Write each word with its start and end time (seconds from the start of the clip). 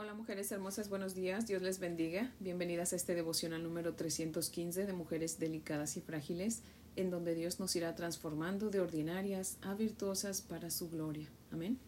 Hola 0.00 0.14
mujeres 0.14 0.52
hermosas, 0.52 0.88
buenos 0.88 1.16
días, 1.16 1.48
Dios 1.48 1.60
les 1.60 1.80
bendiga. 1.80 2.32
Bienvenidas 2.38 2.92
a 2.92 2.96
este 2.96 3.16
devocional 3.16 3.64
número 3.64 3.96
315 3.96 4.86
de 4.86 4.92
mujeres 4.92 5.40
delicadas 5.40 5.96
y 5.96 6.00
frágiles, 6.00 6.62
en 6.94 7.10
donde 7.10 7.34
Dios 7.34 7.58
nos 7.58 7.74
irá 7.74 7.96
transformando 7.96 8.70
de 8.70 8.78
ordinarias 8.78 9.58
a 9.60 9.74
virtuosas 9.74 10.40
para 10.40 10.70
su 10.70 10.88
gloria. 10.88 11.28
Amén. 11.50 11.80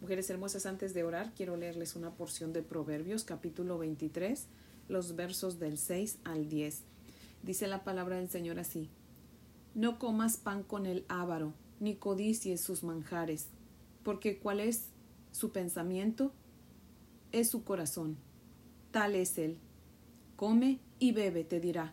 Mujeres 0.00 0.28
hermosas, 0.30 0.66
antes 0.66 0.94
de 0.94 1.04
orar, 1.04 1.32
quiero 1.32 1.56
leerles 1.56 1.94
una 1.94 2.10
porción 2.10 2.52
de 2.52 2.64
Proverbios, 2.64 3.22
capítulo 3.22 3.78
23, 3.78 4.46
los 4.88 5.14
versos 5.14 5.60
del 5.60 5.78
6 5.78 6.18
al 6.24 6.48
10. 6.48 6.82
Dice 7.44 7.68
la 7.68 7.84
palabra 7.84 8.16
del 8.16 8.30
Señor 8.30 8.58
así: 8.58 8.90
No 9.76 10.00
comas 10.00 10.38
pan 10.38 10.64
con 10.64 10.86
el 10.86 11.04
ávaro, 11.06 11.54
ni 11.78 11.94
codicies 11.94 12.60
sus 12.60 12.82
manjares, 12.82 13.46
porque 14.02 14.40
cuál 14.40 14.58
es 14.58 14.86
su 15.30 15.52
pensamiento, 15.52 16.32
es 17.32 17.50
su 17.50 17.64
corazón. 17.64 18.16
Tal 18.90 19.14
es 19.14 19.38
él. 19.38 19.58
Come 20.36 20.80
y 20.98 21.12
bebe, 21.12 21.44
te 21.44 21.60
dirá, 21.60 21.92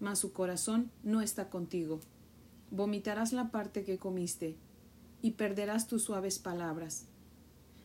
mas 0.00 0.18
su 0.18 0.32
corazón 0.32 0.90
no 1.02 1.20
está 1.20 1.48
contigo. 1.48 2.00
Vomitarás 2.70 3.32
la 3.32 3.50
parte 3.50 3.84
que 3.84 3.98
comiste, 3.98 4.56
y 5.22 5.32
perderás 5.32 5.88
tus 5.88 6.04
suaves 6.04 6.38
palabras. 6.38 7.06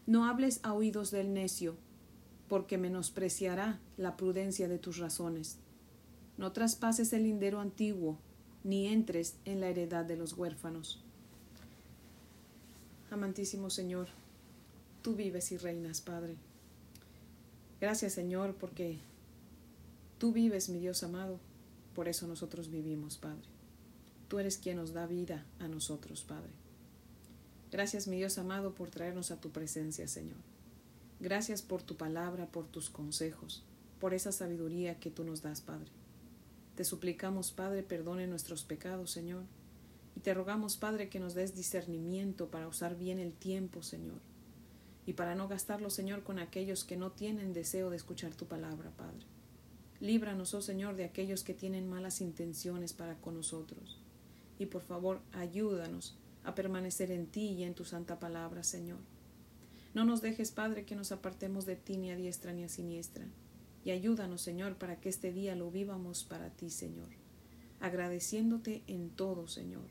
No 0.06 0.26
hables 0.26 0.60
a 0.64 0.74
oídos 0.74 1.12
del 1.12 1.34
necio, 1.34 1.76
porque 2.50 2.78
menospreciará 2.78 3.80
la 3.98 4.18
prudencia 4.18 4.68
de 4.68 4.78
tus 4.78 4.98
razones. 4.98 5.58
No 6.38 6.52
traspases 6.52 7.14
el 7.14 7.24
lindero 7.24 7.60
antiguo, 7.60 8.18
ni 8.64 8.88
entres 8.88 9.36
en 9.46 9.62
la 9.62 9.70
heredad 9.70 10.06
de 10.06 10.18
los 10.18 10.34
huérfanos. 10.34 11.02
Amantísimo 13.12 13.70
Señor, 13.70 14.08
tú 15.02 15.16
vives 15.16 15.52
y 15.52 15.58
reinas, 15.58 16.02
Padre. 16.02 16.36
Gracias 17.84 18.14
Señor 18.14 18.56
porque 18.56 18.98
tú 20.18 20.32
vives, 20.32 20.70
mi 20.70 20.80
Dios 20.80 21.04
amado, 21.04 21.38
por 21.94 22.08
eso 22.08 22.26
nosotros 22.28 22.72
vivimos, 22.72 23.18
Padre. 23.18 23.44
Tú 24.30 24.40
eres 24.40 24.58
quien 24.58 24.78
nos 24.78 24.94
da 24.94 25.06
vida 25.06 25.46
a 25.60 25.68
nosotros, 25.68 26.24
Padre. 26.24 26.54
Gracias, 27.74 28.08
mi 28.08 28.16
Dios 28.16 28.38
amado, 28.38 28.74
por 28.74 28.90
traernos 28.90 29.32
a 29.32 29.42
tu 29.42 29.52
presencia, 29.52 30.08
Señor. 30.08 30.38
Gracias 31.20 31.62
por 31.62 31.84
tu 31.84 31.98
palabra, 31.98 32.46
por 32.46 32.68
tus 32.68 32.90
consejos, 32.90 33.66
por 34.00 34.14
esa 34.14 34.32
sabiduría 34.32 34.98
que 34.98 35.12
tú 35.12 35.26
nos 35.26 35.42
das, 35.42 35.60
Padre. 35.60 35.92
Te 36.78 36.86
suplicamos, 36.86 37.52
Padre, 37.52 37.84
perdone 37.84 38.28
nuestros 38.28 38.64
pecados, 38.64 39.12
Señor. 39.12 39.44
Y 40.16 40.22
te 40.22 40.34
rogamos, 40.34 40.78
Padre, 40.78 41.10
que 41.10 41.20
nos 41.20 41.34
des 41.34 41.54
discernimiento 41.54 42.48
para 42.48 42.70
usar 42.70 42.98
bien 42.98 43.20
el 43.20 43.34
tiempo, 43.34 43.84
Señor 43.84 44.22
y 45.06 45.14
para 45.14 45.36
no 45.36 45.48
gastarlo, 45.48 45.90
Señor, 45.90 46.24
con 46.24 46.40
aquellos 46.40 46.84
que 46.84 46.98
no 46.98 47.12
tienen 47.12 47.54
deseo 47.54 47.90
de 47.90 47.98
escuchar 47.98 48.36
tu 48.36 48.46
palabra, 48.48 48.92
Padre. 48.92 49.26
Líbranos, 50.00 50.54
oh 50.54 50.62
Señor, 50.62 50.96
de 50.96 51.06
aquellos 51.06 51.44
que 51.44 51.54
tienen 51.54 51.90
malas 51.90 52.22
intenciones 52.22 52.94
para 52.94 53.16
con 53.16 53.36
nosotros. 53.36 54.00
Y 54.60 54.68
por 54.68 54.82
favor, 54.82 55.22
ayúdanos 55.34 56.18
a 56.44 56.56
permanecer 56.56 57.12
en 57.12 57.28
ti 57.28 57.50
y 57.50 57.64
en 57.64 57.74
tu 57.74 57.86
santa 57.86 58.20
palabra, 58.20 58.64
Señor. 58.64 59.00
No 59.94 60.06
nos 60.06 60.22
dejes, 60.22 60.52
Padre, 60.52 60.86
que 60.86 60.96
nos 60.96 61.12
apartemos 61.12 61.66
de 61.66 61.76
ti 61.76 61.98
ni 61.98 62.12
a 62.12 62.16
diestra 62.16 62.54
ni 62.54 62.64
a 62.64 62.70
siniestra. 62.70 63.26
Y 63.86 63.92
ayúdanos, 63.92 64.42
Señor, 64.42 64.78
para 64.78 65.00
que 65.00 65.10
este 65.10 65.34
día 65.34 65.56
lo 65.56 65.70
vivamos 65.70 66.24
para 66.24 66.50
ti, 66.50 66.70
Señor. 66.70 67.10
Agradeciéndote 67.82 68.84
en 68.88 69.10
todo, 69.10 69.48
Señor, 69.48 69.88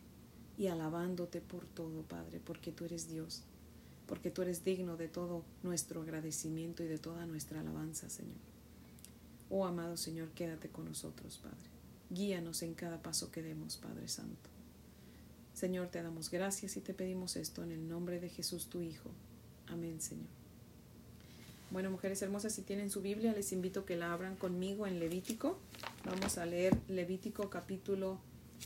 y 0.56 0.69
alabándote 0.69 1.42
por 1.42 1.66
todo, 1.66 2.02
Padre, 2.02 2.41
porque 2.42 2.72
tú 2.72 2.86
eres 2.86 3.08
Dios 3.08 3.44
porque 4.12 4.30
tú 4.30 4.42
eres 4.42 4.62
digno 4.62 4.98
de 4.98 5.08
todo 5.08 5.42
nuestro 5.62 6.02
agradecimiento 6.02 6.82
y 6.82 6.86
de 6.86 6.98
toda 6.98 7.24
nuestra 7.24 7.60
alabanza, 7.60 8.10
Señor. 8.10 8.36
Oh 9.48 9.64
amado 9.64 9.96
Señor, 9.96 10.28
quédate 10.32 10.69
con 10.69 10.84
nosotros, 10.84 11.41
Padre. 11.42 11.70
Guíanos 12.10 12.60
en 12.60 12.74
cada 12.74 13.00
paso 13.00 13.30
que 13.30 13.42
demos, 13.42 13.78
Padre 13.78 14.08
Santo. 14.08 14.50
Señor, 15.54 15.88
te 15.88 16.03
damos 16.03 16.31
gracias 16.31 16.76
y 16.76 16.82
te 16.82 16.92
pedimos 16.92 17.37
esto 17.37 17.62
en 17.62 17.72
el 17.72 17.88
nombre 17.88 18.20
de 18.20 18.28
Jesús, 18.28 18.66
tu 18.66 18.82
Hijo. 18.82 19.09
Amén, 19.69 19.98
Señor. 20.03 20.28
Bueno, 21.70 21.91
mujeres 21.91 22.20
hermosas, 22.20 22.53
si 22.53 22.60
tienen 22.60 22.91
su 22.91 23.00
Biblia, 23.00 23.32
les 23.32 23.50
invito 23.50 23.81
a 23.81 23.87
que 23.87 23.97
la 23.97 24.12
abran 24.12 24.37
conmigo 24.37 24.87
en 24.87 25.00
Levítico. 25.00 25.58
Vamos 26.04 26.37
a 26.37 26.44
leer 26.44 26.76
Levítico 26.87 27.48
capítulo 27.48 28.19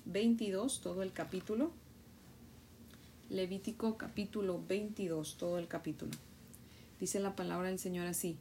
22, 0.07 0.81
todo 0.81 1.05
el 1.05 1.13
capítulo. 1.13 1.71
Levítico 3.29 3.99
capítulo 3.99 4.63
22, 4.69 5.37
todo 5.37 5.59
el 5.59 5.67
capítulo. 5.67 6.13
Dice 7.01 7.19
la 7.19 7.35
palabra 7.35 7.71
del 7.71 7.81
Señor 7.81 8.07
así. 8.07 8.37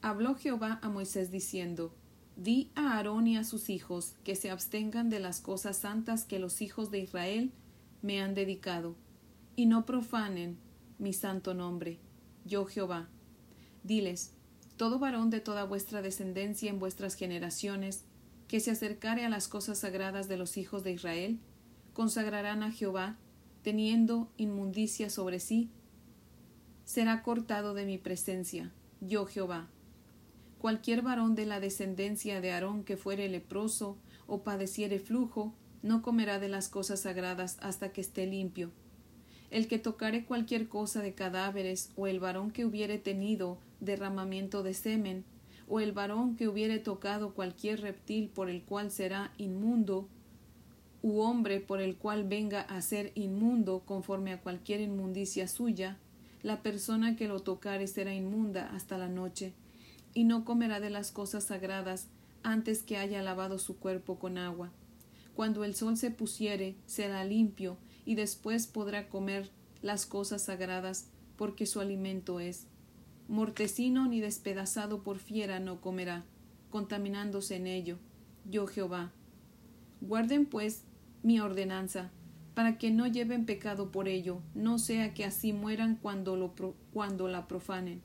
Habló 0.00 0.36
Jehová 0.36 0.78
a 0.80 0.88
Moisés 0.88 1.32
diciendo, 1.32 1.92
Di 2.36 2.70
a 2.76 2.96
Aarón 2.96 3.26
y 3.26 3.36
a 3.36 3.42
sus 3.42 3.70
hijos 3.70 4.14
que 4.22 4.36
se 4.36 4.50
abstengan 4.50 5.10
de 5.10 5.18
las 5.18 5.40
cosas 5.40 5.76
santas 5.76 6.24
que 6.24 6.38
los 6.38 6.62
hijos 6.62 6.92
de 6.92 7.00
Israel 7.00 7.50
me 8.00 8.22
han 8.22 8.34
dedicado, 8.34 8.94
y 9.56 9.66
no 9.66 9.84
profanen 9.86 10.56
mi 11.00 11.12
santo 11.12 11.52
nombre, 11.52 11.98
yo 12.44 12.66
Jehová. 12.66 13.08
Diles, 13.82 14.34
todo 14.76 15.00
varón 15.00 15.30
de 15.30 15.40
toda 15.40 15.64
vuestra 15.64 16.00
descendencia 16.00 16.70
en 16.70 16.78
vuestras 16.78 17.16
generaciones, 17.16 18.04
que 18.46 18.60
se 18.60 18.70
acercare 18.70 19.24
a 19.24 19.28
las 19.28 19.48
cosas 19.48 19.78
sagradas 19.78 20.28
de 20.28 20.36
los 20.36 20.58
hijos 20.58 20.84
de 20.84 20.92
Israel, 20.92 21.40
consagrarán 21.92 22.62
a 22.62 22.70
Jehová 22.70 23.16
teniendo 23.64 24.30
inmundicia 24.36 25.08
sobre 25.08 25.40
sí, 25.40 25.70
será 26.84 27.22
cortado 27.22 27.72
de 27.72 27.86
mi 27.86 27.96
presencia, 27.96 28.70
yo 29.00 29.24
Jehová. 29.24 29.68
Cualquier 30.58 31.00
varón 31.00 31.34
de 31.34 31.46
la 31.46 31.60
descendencia 31.60 32.42
de 32.42 32.52
Aarón 32.52 32.84
que 32.84 32.98
fuere 32.98 33.26
leproso 33.28 33.96
o 34.26 34.42
padeciere 34.42 34.98
flujo, 34.98 35.54
no 35.82 36.02
comerá 36.02 36.38
de 36.38 36.48
las 36.48 36.68
cosas 36.68 37.00
sagradas 37.00 37.56
hasta 37.60 37.90
que 37.90 38.02
esté 38.02 38.26
limpio. 38.26 38.70
El 39.50 39.66
que 39.66 39.78
tocare 39.78 40.26
cualquier 40.26 40.68
cosa 40.68 41.00
de 41.00 41.14
cadáveres, 41.14 41.90
o 41.96 42.06
el 42.06 42.20
varón 42.20 42.50
que 42.50 42.66
hubiere 42.66 42.98
tenido 42.98 43.58
derramamiento 43.80 44.62
de 44.62 44.74
semen, 44.74 45.24
o 45.68 45.80
el 45.80 45.92
varón 45.92 46.36
que 46.36 46.48
hubiere 46.48 46.78
tocado 46.78 47.32
cualquier 47.32 47.80
reptil 47.80 48.28
por 48.28 48.50
el 48.50 48.62
cual 48.62 48.90
será 48.90 49.32
inmundo, 49.38 50.08
u 51.04 51.20
hombre 51.20 51.60
por 51.60 51.82
el 51.82 51.96
cual 51.96 52.24
venga 52.24 52.62
a 52.62 52.80
ser 52.80 53.12
inmundo 53.14 53.82
conforme 53.84 54.32
a 54.32 54.40
cualquier 54.40 54.80
inmundicia 54.80 55.46
suya, 55.48 55.98
la 56.42 56.62
persona 56.62 57.14
que 57.14 57.28
lo 57.28 57.40
tocare 57.40 57.86
será 57.88 58.14
inmunda 58.14 58.70
hasta 58.74 58.96
la 58.96 59.10
noche, 59.10 59.52
y 60.14 60.24
no 60.24 60.46
comerá 60.46 60.80
de 60.80 60.88
las 60.88 61.12
cosas 61.12 61.44
sagradas 61.44 62.06
antes 62.42 62.82
que 62.82 62.96
haya 62.96 63.22
lavado 63.22 63.58
su 63.58 63.76
cuerpo 63.76 64.18
con 64.18 64.38
agua. 64.38 64.72
Cuando 65.34 65.64
el 65.64 65.74
sol 65.74 65.98
se 65.98 66.10
pusiere, 66.10 66.74
será 66.86 67.22
limpio, 67.22 67.76
y 68.06 68.14
después 68.14 68.66
podrá 68.66 69.10
comer 69.10 69.50
las 69.82 70.06
cosas 70.06 70.44
sagradas, 70.44 71.08
porque 71.36 71.66
su 71.66 71.80
alimento 71.80 72.40
es. 72.40 72.66
Mortecino 73.28 74.08
ni 74.08 74.22
despedazado 74.22 75.02
por 75.02 75.18
fiera 75.18 75.60
no 75.60 75.82
comerá, 75.82 76.24
contaminándose 76.70 77.56
en 77.56 77.66
ello. 77.66 77.98
Yo 78.50 78.66
Jehová. 78.66 79.12
Guarden 80.00 80.46
pues 80.46 80.82
mi 81.24 81.40
ordenanza, 81.40 82.10
para 82.52 82.76
que 82.76 82.90
no 82.90 83.06
lleven 83.06 83.46
pecado 83.46 83.90
por 83.90 84.08
ello, 84.08 84.40
no 84.54 84.78
sea 84.78 85.14
que 85.14 85.24
así 85.24 85.54
mueran 85.54 85.96
cuando, 85.96 86.36
lo 86.36 86.52
cuando 86.92 87.28
la 87.28 87.48
profanen. 87.48 88.02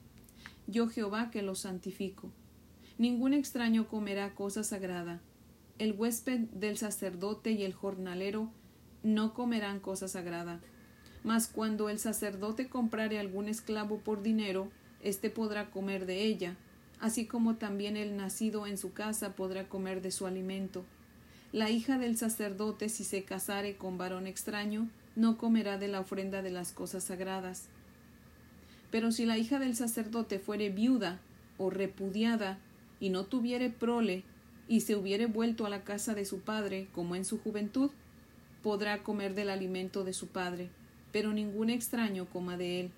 Yo 0.67 0.87
Jehová 0.87 1.29
que 1.29 1.41
los 1.41 1.59
santifico. 1.59 2.31
Ningún 2.97 3.33
extraño 3.33 3.89
comerá 3.89 4.33
cosa 4.35 4.63
sagrada. 4.63 5.19
El 5.79 5.91
huésped 5.91 6.39
del 6.53 6.77
sacerdote 6.77 7.51
y 7.51 7.63
el 7.63 7.73
jornalero 7.73 8.49
no 9.03 9.33
comerán 9.33 9.81
cosa 9.81 10.07
sagrada. 10.07 10.61
Mas 11.25 11.47
cuando 11.47 11.89
el 11.89 11.99
sacerdote 11.99 12.69
comprare 12.69 13.19
algún 13.19 13.49
esclavo 13.49 13.99
por 13.99 14.23
dinero, 14.23 14.71
éste 15.01 15.29
podrá 15.29 15.71
comer 15.71 16.05
de 16.05 16.23
ella, 16.23 16.55
así 17.01 17.25
como 17.25 17.57
también 17.57 17.97
el 17.97 18.15
nacido 18.15 18.65
en 18.65 18.77
su 18.77 18.93
casa 18.93 19.35
podrá 19.35 19.67
comer 19.67 20.01
de 20.01 20.11
su 20.11 20.25
alimento 20.25 20.85
la 21.51 21.71
hija 21.71 21.97
del 21.97 22.15
sacerdote, 22.15 22.89
si 22.89 23.03
se 23.03 23.23
casare 23.23 23.75
con 23.75 23.97
varón 23.97 24.27
extraño, 24.27 24.87
no 25.15 25.37
comerá 25.37 25.79
de 25.79 25.87
la 25.87 25.99
ofrenda 25.99 26.43
de 26.43 26.51
las 26.51 26.71
cosas 26.71 27.05
sagradas. 27.05 27.67
Pero 28.91 29.11
si 29.11 29.25
la 29.25 29.37
hija 29.37 29.57
del 29.57 29.75
sacerdote 29.75 30.37
fuere 30.37 30.69
viuda 30.69 31.19
o 31.57 31.69
repudiada, 31.69 32.59
y 32.99 33.09
no 33.09 33.25
tuviere 33.25 33.69
prole, 33.69 34.23
y 34.67 34.81
se 34.81 34.95
hubiere 34.95 35.25
vuelto 35.25 35.65
a 35.65 35.69
la 35.69 35.83
casa 35.83 36.13
de 36.13 36.25
su 36.25 36.41
padre, 36.41 36.87
como 36.93 37.15
en 37.15 37.25
su 37.25 37.39
juventud, 37.39 37.89
podrá 38.61 39.01
comer 39.01 39.33
del 39.33 39.49
alimento 39.49 40.03
de 40.03 40.13
su 40.13 40.27
padre, 40.27 40.69
pero 41.11 41.33
ningún 41.33 41.71
extraño 41.71 42.25
coma 42.25 42.57
de 42.57 42.81
él. 42.81 42.91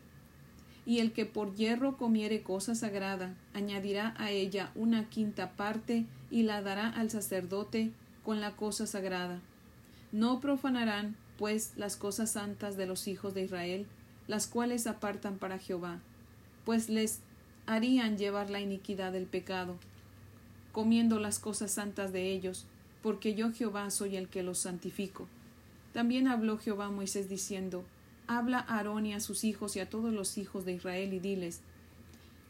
Y 0.85 0.99
el 0.99 1.13
que 1.13 1.25
por 1.25 1.55
hierro 1.55 1.95
comiere 1.95 2.41
cosa 2.41 2.75
sagrada, 2.75 3.35
añadirá 3.53 4.15
a 4.17 4.31
ella 4.31 4.71
una 4.75 5.07
quinta 5.07 5.51
parte 5.51 6.05
y 6.29 6.43
la 6.43 6.61
dará 6.61 6.89
al 6.89 7.09
sacerdote 7.09 7.91
con 8.23 8.41
la 8.41 8.55
cosa 8.55 8.87
sagrada. 8.87 9.39
No 10.11 10.39
profanarán, 10.39 11.15
pues, 11.37 11.73
las 11.75 11.95
cosas 11.95 12.31
santas 12.31 12.77
de 12.77 12.85
los 12.85 13.07
hijos 13.07 13.33
de 13.33 13.43
Israel, 13.43 13.85
las 14.27 14.47
cuales 14.47 14.87
apartan 14.87 15.37
para 15.37 15.59
Jehová, 15.59 15.99
pues 16.65 16.89
les 16.89 17.19
harían 17.65 18.17
llevar 18.17 18.49
la 18.49 18.59
iniquidad 18.59 19.11
del 19.11 19.25
pecado, 19.25 19.75
comiendo 20.71 21.19
las 21.19 21.39
cosas 21.39 21.71
santas 21.71 22.13
de 22.13 22.31
ellos, 22.31 22.65
porque 23.01 23.33
yo 23.33 23.51
Jehová 23.51 23.89
soy 23.89 24.15
el 24.15 24.27
que 24.27 24.43
los 24.43 24.59
santifico. 24.59 25.27
También 25.93 26.27
habló 26.27 26.57
Jehová 26.57 26.85
a 26.85 26.91
Moisés 26.91 27.29
diciendo, 27.29 27.83
Habla 28.27 28.59
a 28.59 28.77
Aarón 28.77 29.05
y 29.05 29.13
a 29.13 29.19
sus 29.19 29.43
hijos 29.43 29.75
y 29.75 29.79
a 29.79 29.89
todos 29.89 30.13
los 30.13 30.37
hijos 30.37 30.63
de 30.63 30.73
Israel 30.73 31.13
y 31.13 31.19
diles, 31.19 31.61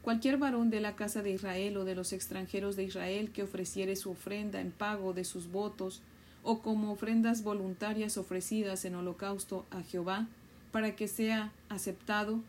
Cualquier 0.02 0.36
varón 0.36 0.68
de 0.68 0.80
la 0.80 0.96
casa 0.96 1.22
de 1.22 1.30
Israel 1.30 1.76
o 1.76 1.84
de 1.84 1.94
los 1.94 2.12
extranjeros 2.12 2.74
de 2.74 2.82
Israel 2.82 3.30
que 3.30 3.44
ofreciere 3.44 3.94
su 3.94 4.10
ofrenda 4.10 4.60
en 4.60 4.72
pago 4.72 5.12
de 5.12 5.24
sus 5.24 5.50
votos, 5.50 6.02
o 6.42 6.58
como 6.58 6.90
ofrendas 6.90 7.44
voluntarias 7.44 8.16
ofrecidas 8.16 8.84
en 8.84 8.96
holocausto 8.96 9.64
a 9.70 9.82
Jehová, 9.82 10.26
para 10.72 10.96
que 10.96 11.06
sea 11.06 11.52
aceptado, 11.68 12.40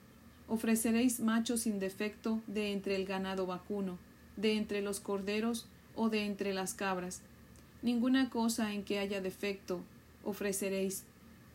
ofreceréis 0.48 1.20
machos 1.20 1.62
sin 1.62 1.78
defecto 1.78 2.42
de 2.48 2.72
entre 2.72 2.96
el 2.96 3.06
ganado 3.06 3.46
vacuno, 3.46 4.00
de 4.36 4.58
entre 4.58 4.82
los 4.82 5.00
corderos 5.00 5.68
o 5.96 6.10
de 6.10 6.26
entre 6.26 6.56
las 6.56 6.74
cabras. 6.74 7.22
Ninguna 7.84 8.32
cosa 8.32 8.74
en 8.74 8.84
que 8.84 8.98
haya 8.98 9.22
defecto 9.22 9.82
ofreceréis, 10.24 11.04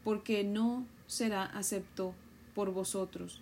porque 0.04 0.44
no 0.44 0.86
será 1.08 1.44
acepto 1.44 2.14
por 2.54 2.72
vosotros. 2.72 3.40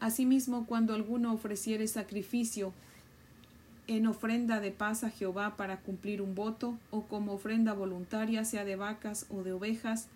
Asimismo, 0.00 0.66
cuando 0.66 0.94
alguno 0.94 1.32
ofreciere 1.32 1.86
sacrificio 1.88 2.72
en 3.88 4.06
ofrenda 4.06 4.60
de 4.60 4.70
paz 4.70 5.02
a 5.02 5.10
Jehová 5.10 5.56
para 5.56 5.80
cumplir 5.80 6.22
un 6.22 6.34
voto, 6.34 6.78
o 6.90 7.02
como 7.02 7.32
ofrenda 7.32 7.72
voluntaria, 7.72 8.44
sea 8.44 8.64
de 8.64 8.76
vacas 8.76 9.26
o 9.30 9.42
de 9.42 9.52
ovejas, 9.52 10.08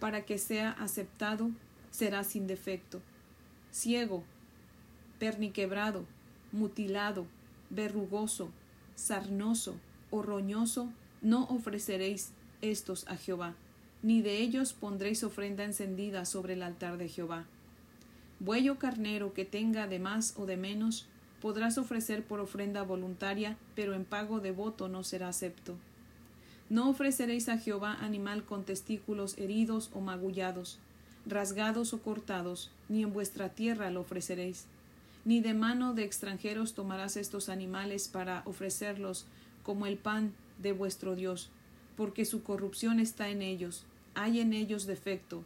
para 0.00 0.24
que 0.24 0.38
sea 0.38 0.72
aceptado, 0.72 1.50
será 1.90 2.24
sin 2.24 2.46
defecto. 2.46 3.00
Ciego, 3.70 4.22
perniquebrado, 5.18 6.04
mutilado, 6.52 7.26
verrugoso, 7.70 8.50
sarnoso 8.96 9.76
o 10.10 10.22
roñoso, 10.22 10.90
no 11.22 11.44
ofreceréis 11.44 12.32
estos 12.60 13.06
a 13.08 13.16
Jehová, 13.16 13.54
ni 14.02 14.20
de 14.20 14.38
ellos 14.38 14.72
pondréis 14.72 15.22
ofrenda 15.24 15.64
encendida 15.64 16.24
sobre 16.24 16.54
el 16.54 16.62
altar 16.62 16.98
de 16.98 17.08
Jehová. 17.08 17.46
Buey 18.38 18.68
carnero 18.76 19.32
que 19.32 19.44
tenga 19.44 19.86
de 19.86 19.98
más 19.98 20.34
o 20.36 20.46
de 20.46 20.56
menos, 20.56 21.06
podrás 21.40 21.78
ofrecer 21.78 22.24
por 22.24 22.40
ofrenda 22.40 22.82
voluntaria, 22.82 23.56
pero 23.74 23.94
en 23.94 24.04
pago 24.04 24.40
de 24.40 24.52
voto 24.52 24.88
no 24.88 25.04
será 25.04 25.28
acepto. 25.28 25.76
No 26.68 26.90
ofreceréis 26.90 27.48
a 27.48 27.58
Jehová 27.58 27.94
animal 28.00 28.44
con 28.44 28.64
testículos 28.64 29.38
heridos 29.38 29.90
o 29.94 30.00
magullados, 30.00 30.78
rasgados 31.24 31.92
o 31.92 32.02
cortados, 32.02 32.70
ni 32.88 33.02
en 33.02 33.12
vuestra 33.12 33.50
tierra 33.50 33.90
lo 33.90 34.00
ofreceréis. 34.00 34.66
Ni 35.24 35.40
de 35.40 35.54
mano 35.54 35.94
de 35.94 36.04
extranjeros 36.04 36.74
tomarás 36.74 37.16
estos 37.16 37.48
animales 37.48 38.08
para 38.08 38.42
ofrecerlos 38.44 39.26
como 39.62 39.86
el 39.86 39.96
pan 39.96 40.32
de 40.58 40.72
vuestro 40.72 41.14
Dios, 41.14 41.50
porque 41.96 42.24
su 42.24 42.42
corrupción 42.42 43.00
está 43.00 43.28
en 43.28 43.42
ellos, 43.42 43.84
hay 44.14 44.40
en 44.40 44.52
ellos 44.52 44.86
defecto, 44.86 45.42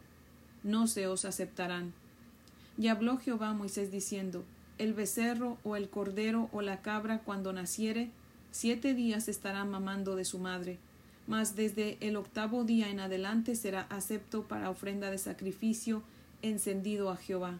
no 0.63 0.87
se 0.87 1.07
os 1.07 1.25
aceptarán. 1.25 1.93
Y 2.77 2.87
habló 2.87 3.17
Jehová 3.17 3.49
a 3.49 3.53
Moisés 3.53 3.91
diciendo, 3.91 4.43
el 4.77 4.93
becerro 4.93 5.57
o 5.63 5.75
el 5.75 5.89
cordero 5.89 6.49
o 6.51 6.61
la 6.61 6.81
cabra 6.81 7.19
cuando 7.19 7.53
naciere, 7.53 8.09
siete 8.51 8.93
días 8.93 9.27
estará 9.27 9.63
mamando 9.63 10.15
de 10.15 10.25
su 10.25 10.39
madre, 10.39 10.79
mas 11.27 11.55
desde 11.55 11.97
el 12.01 12.15
octavo 12.15 12.63
día 12.63 12.89
en 12.89 12.99
adelante 12.99 13.55
será 13.55 13.81
acepto 13.89 14.47
para 14.47 14.69
ofrenda 14.69 15.11
de 15.11 15.17
sacrificio 15.17 16.03
encendido 16.41 17.09
a 17.09 17.17
Jehová. 17.17 17.59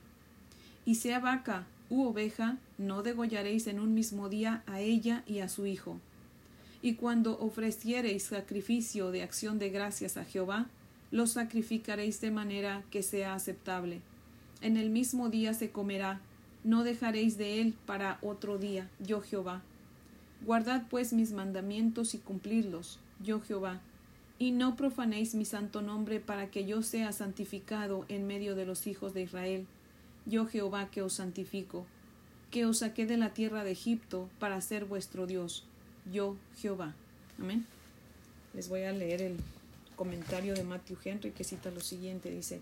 Y 0.86 0.96
sea 0.96 1.20
vaca 1.20 1.68
u 1.90 2.06
oveja, 2.06 2.58
no 2.78 3.04
degollaréis 3.04 3.68
en 3.68 3.80
un 3.80 3.94
mismo 3.94 4.30
día 4.30 4.64
a 4.66 4.80
ella 4.80 5.24
y 5.28 5.40
a 5.40 5.50
su 5.50 5.66
hijo. 5.66 6.00
Y 6.82 6.96
cuando 6.96 7.38
ofreciereis 7.40 8.24
sacrificio 8.24 9.12
de 9.12 9.22
acción 9.22 9.60
de 9.60 9.70
gracias 9.70 10.18
a 10.18 10.26
Jehová, 10.26 10.68
lo 11.12 11.28
sacrificaréis 11.28 12.20
de 12.22 12.32
manera 12.32 12.84
que 12.90 13.04
sea 13.04 13.36
aceptable. 13.36 14.02
En 14.62 14.78
el 14.78 14.90
mismo 14.90 15.30
día 15.30 15.54
se 15.54 15.72
comerá, 15.72 16.22
no 16.64 16.84
dejaréis 16.84 17.38
de 17.38 17.62
él 17.62 17.74
para 17.86 18.20
otro 18.22 18.58
día, 18.58 18.90
yo 19.00 19.22
Jehová. 19.22 19.62
Guardad 20.46 20.84
pues 20.90 21.14
mis 21.14 21.32
mandamientos 21.32 22.14
y 22.14 22.20
cumplidlos, 22.20 23.00
yo 23.24 23.42
Jehová, 23.42 23.82
y 24.38 24.52
no 24.52 24.76
profanéis 24.76 25.36
mi 25.36 25.46
santo 25.46 25.82
nombre 25.82 26.20
para 26.20 26.50
que 26.50 26.66
yo 26.66 26.82
sea 26.82 27.12
santificado 27.12 28.06
en 28.08 28.26
medio 28.26 28.56
de 28.56 28.66
los 28.66 28.88
hijos 28.88 29.14
de 29.14 29.22
Israel, 29.22 29.66
yo 30.26 30.46
Jehová 30.46 30.90
que 30.90 31.02
os 31.02 31.14
santifico, 31.14 31.86
que 32.50 32.66
os 32.66 32.80
saqué 32.80 33.06
de 33.06 33.18
la 33.18 33.34
tierra 33.34 33.64
de 33.64 33.72
Egipto 33.72 34.30
para 34.40 34.62
ser 34.62 34.86
vuestro 34.86 35.28
Dios, 35.28 35.64
yo 36.12 36.36
Jehová. 36.58 36.94
Amén. 37.40 37.66
Les 38.54 38.68
voy 38.68 38.82
a 38.84 38.92
leer 38.92 39.22
el 39.22 39.38
comentario 39.96 40.54
de 40.54 40.64
Matthew 40.64 40.98
Henry 41.04 41.32
que 41.32 41.44
cita 41.44 41.72
lo 41.72 41.80
siguiente, 41.80 42.30
dice, 42.30 42.62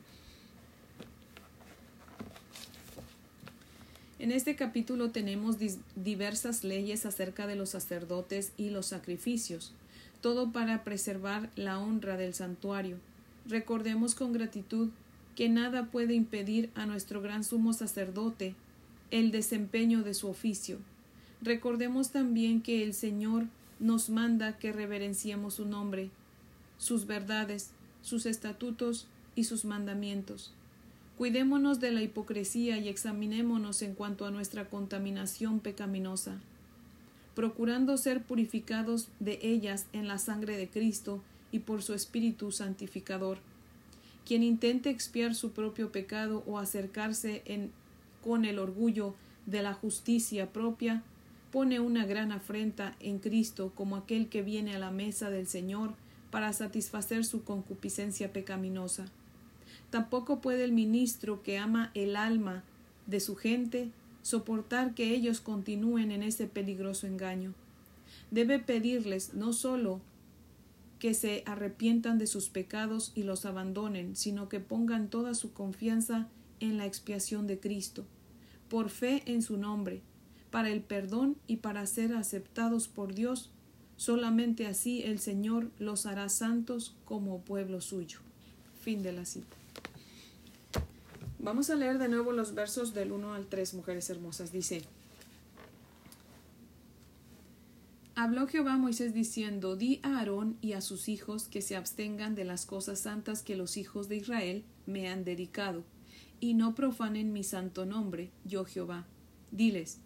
En 4.20 4.34
este 4.34 4.58
capítulo 4.58 5.12
tenemos 5.12 5.56
diversas 5.96 6.66
leyes 6.66 7.06
acerca 7.06 7.48
de 7.48 7.56
los 7.56 7.70
sacerdotes 7.70 8.52
y 8.58 8.70
los 8.70 8.88
sacrificios, 8.88 9.72
todo 10.20 10.52
para 10.52 10.84
preservar 10.84 11.50
la 11.56 11.80
honra 11.80 12.18
del 12.18 12.34
santuario. 12.34 12.98
Recordemos 13.48 14.16
con 14.16 14.34
gratitud 14.34 14.90
que 15.38 15.48
nada 15.48 15.86
puede 15.86 16.16
impedir 16.16 16.70
a 16.76 16.86
nuestro 16.86 17.22
gran 17.22 17.46
sumo 17.46 17.72
sacerdote 17.72 18.56
el 19.10 19.32
desempeño 19.32 20.04
de 20.04 20.14
su 20.14 20.28
oficio. 20.28 20.80
Recordemos 21.42 22.12
también 22.12 22.62
que 22.62 22.84
el 22.84 22.94
Señor 22.94 23.46
nos 23.80 24.10
manda 24.10 24.58
que 24.58 24.74
reverenciemos 24.74 25.54
su 25.54 25.66
nombre, 25.66 26.10
sus 26.78 27.08
verdades, 27.08 27.72
sus 28.02 28.26
estatutos 28.26 29.08
y 29.36 29.46
sus 29.46 29.64
mandamientos. 29.64 30.52
Cuidémonos 31.20 31.82
de 31.82 31.92
la 31.92 32.02
hipocresía 32.02 32.78
y 32.78 32.88
examinémonos 32.88 33.82
en 33.82 33.94
cuanto 33.94 34.26
a 34.26 34.32
nuestra 34.32 34.70
contaminación 34.70 35.60
pecaminosa, 35.60 36.40
procurando 37.36 37.98
ser 37.98 38.24
purificados 38.24 39.10
de 39.20 39.38
ellas 39.42 39.88
en 39.92 40.08
la 40.08 40.18
sangre 40.18 40.56
de 40.56 40.70
Cristo 40.70 41.22
y 41.52 41.60
por 41.60 41.84
su 41.84 41.94
Espíritu 41.94 42.54
santificador. 42.54 43.40
Quien 44.26 44.44
intente 44.44 44.92
expiar 44.92 45.36
su 45.36 45.52
propio 45.52 45.92
pecado 45.92 46.42
o 46.48 46.58
acercarse 46.58 47.44
con 48.24 48.46
el 48.46 48.58
orgullo 48.58 49.14
de 49.46 49.62
la 49.62 49.74
justicia 49.74 50.54
propia, 50.54 51.04
pone 51.52 51.82
una 51.82 52.06
gran 52.06 52.32
afrenta 52.32 52.96
en 53.02 53.20
Cristo 53.20 53.74
como 53.76 53.98
aquel 53.98 54.30
que 54.30 54.42
viene 54.42 54.74
a 54.74 54.80
la 54.80 54.90
mesa 54.90 55.30
del 55.30 55.48
Señor 55.48 55.96
para 56.32 56.54
satisfacer 56.54 57.26
su 57.26 57.44
concupiscencia 57.44 58.32
pecaminosa. 58.32 59.08
Tampoco 59.90 60.42
puede 60.42 60.64
el 60.64 60.72
ministro 60.72 61.42
que 61.42 61.58
ama 61.58 61.92
el 61.94 62.16
alma 62.16 62.64
de 63.08 63.20
su 63.20 63.36
gente 63.36 63.90
soportar 64.22 64.94
que 64.94 65.16
ellos 65.16 65.42
continúen 65.42 66.12
en 66.12 66.24
ese 66.24 66.48
peligroso 66.48 67.08
engaño. 67.08 67.54
Debe 68.32 68.60
pedirles 68.60 69.34
no 69.34 69.54
sólo 69.54 70.02
que 71.00 71.14
se 71.14 71.44
arrepientan 71.46 72.18
de 72.18 72.28
sus 72.28 72.50
pecados 72.50 73.14
y 73.16 73.24
los 73.24 73.46
abandonen, 73.46 74.16
sino 74.16 74.50
que 74.50 74.60
pongan 74.60 75.10
toda 75.10 75.34
su 75.34 75.54
confianza 75.54 76.28
en 76.60 76.78
la 76.78 76.86
expiación 76.86 77.48
de 77.48 77.60
Cristo, 77.60 78.06
por 78.68 78.90
fe 78.90 79.24
en 79.26 79.42
su 79.42 79.58
nombre, 79.58 80.02
para 80.52 80.70
el 80.70 80.82
perdón 80.82 81.38
y 81.48 81.58
para 81.58 81.86
ser 81.86 82.14
aceptados 82.14 82.88
por 82.88 83.16
Dios. 83.16 83.50
Solamente 83.96 84.68
así 84.68 85.02
el 85.04 85.20
Señor 85.20 85.72
los 85.80 86.06
hará 86.06 86.30
santos 86.30 86.96
como 87.06 87.42
pueblo 87.42 87.82
suyo. 87.82 88.20
Fin 88.82 89.02
de 89.02 89.14
la 89.14 89.26
cita. 89.26 89.59
Vamos 91.42 91.70
a 91.70 91.76
leer 91.76 92.00
de 92.00 92.10
nuevo 92.10 92.34
los 92.34 92.54
versos 92.54 92.94
del 92.94 93.14
1 93.14 93.34
al 93.34 93.48
3, 93.48 93.74
mujeres 93.76 94.10
hermosas. 94.10 94.52
Dice, 94.52 94.82
Habló 98.14 98.46
Jehová 98.48 98.74
a 98.74 98.78
Moisés 98.78 99.14
diciendo, 99.14 99.78
Di 99.78 100.02
a 100.04 100.20
Aarón 100.20 100.58
y 100.60 100.74
a 100.74 100.82
sus 100.82 101.08
hijos 101.08 101.48
que 101.48 101.62
se 101.62 101.78
abstengan 101.78 102.36
de 102.36 102.44
las 102.44 102.66
cosas 102.66 103.00
santas 103.00 103.42
que 103.42 103.56
los 103.56 103.78
hijos 103.78 104.10
de 104.10 104.18
Israel 104.18 104.66
me 104.86 105.08
han 105.08 105.24
dedicado, 105.24 105.86
y 106.42 106.56
no 106.56 106.76
profanen 106.76 107.32
mi 107.32 107.46
santo 107.46 107.86
nombre, 107.86 108.32
yo 108.44 108.66
Jehová. 108.66 109.08
Diles, 109.52 110.00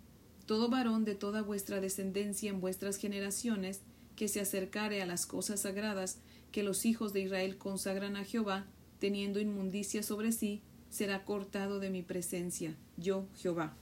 todo 0.45 0.69
varón 0.69 1.03
de 1.03 1.15
toda 1.15 1.41
vuestra 1.41 1.81
descendencia 1.81 2.51
en 2.51 2.61
vuestras 2.61 2.97
generaciones, 2.97 3.81
que 4.15 4.27
se 4.27 4.39
acercare 4.39 5.01
a 5.01 5.07
las 5.07 5.25
cosas 5.25 5.61
sagradas 5.61 6.19
que 6.51 6.61
los 6.61 6.85
hijos 6.85 7.11
de 7.11 7.21
Israel 7.21 7.57
consagran 7.57 8.17
a 8.17 8.23
Jehová, 8.23 8.67
teniendo 8.99 9.39
inmundicia 9.39 10.03
sobre 10.03 10.31
sí, 10.31 10.61
será 10.93 11.25
cortado 11.25 11.79
de 11.79 11.89
mi 11.89 12.03
presencia, 12.03 12.75
yo 12.97 13.25
Jehová. 13.35 13.75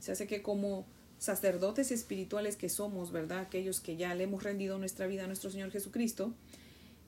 Se 0.00 0.12
hace 0.12 0.26
que 0.26 0.42
como 0.42 0.84
sacerdotes 1.16 1.90
espirituales 1.90 2.56
que 2.56 2.68
somos, 2.68 3.10
¿verdad? 3.10 3.38
Aquellos 3.38 3.80
que 3.80 3.96
ya 3.96 4.14
le 4.14 4.24
hemos 4.24 4.42
rendido 4.42 4.76
nuestra 4.76 5.06
vida 5.06 5.24
a 5.24 5.26
nuestro 5.26 5.50
Señor 5.50 5.70
Jesucristo, 5.70 6.34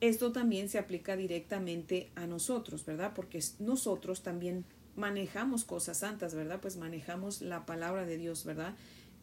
esto 0.00 0.32
también 0.32 0.70
se 0.70 0.78
aplica 0.78 1.14
directamente 1.14 2.10
a 2.14 2.26
nosotros, 2.26 2.86
¿verdad? 2.86 3.12
Porque 3.14 3.38
nosotros 3.58 4.22
también 4.22 4.64
manejamos 4.96 5.64
cosas 5.64 5.98
santas, 5.98 6.34
¿verdad? 6.34 6.60
Pues 6.62 6.78
manejamos 6.78 7.42
la 7.42 7.66
palabra 7.66 8.06
de 8.06 8.16
Dios, 8.16 8.46
¿verdad? 8.46 8.74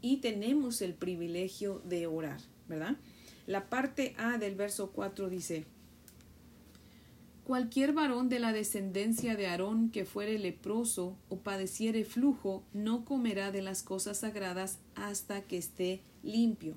Y 0.02 0.18
tenemos 0.18 0.84
el 0.84 0.94
privilegio 0.94 1.82
de 1.84 2.06
orar, 2.06 2.42
¿verdad? 2.68 2.96
La 3.48 3.70
parte 3.70 4.14
A 4.20 4.38
del 4.38 4.54
verso 4.54 4.92
4 4.92 5.30
dice, 5.30 5.66
Cualquier 7.44 7.92
varón 7.92 8.30
de 8.30 8.40
la 8.40 8.54
descendencia 8.54 9.36
de 9.36 9.48
Aarón 9.48 9.90
que 9.90 10.06
fuere 10.06 10.38
leproso 10.38 11.18
o 11.28 11.38
padeciere 11.38 12.06
flujo, 12.06 12.64
no 12.72 13.04
comerá 13.04 13.52
de 13.52 13.64
las 13.64 13.82
cosas 13.82 14.20
sagradas 14.20 14.78
hasta 14.96 15.42
que 15.42 15.58
esté 15.58 16.02
limpio. 16.22 16.76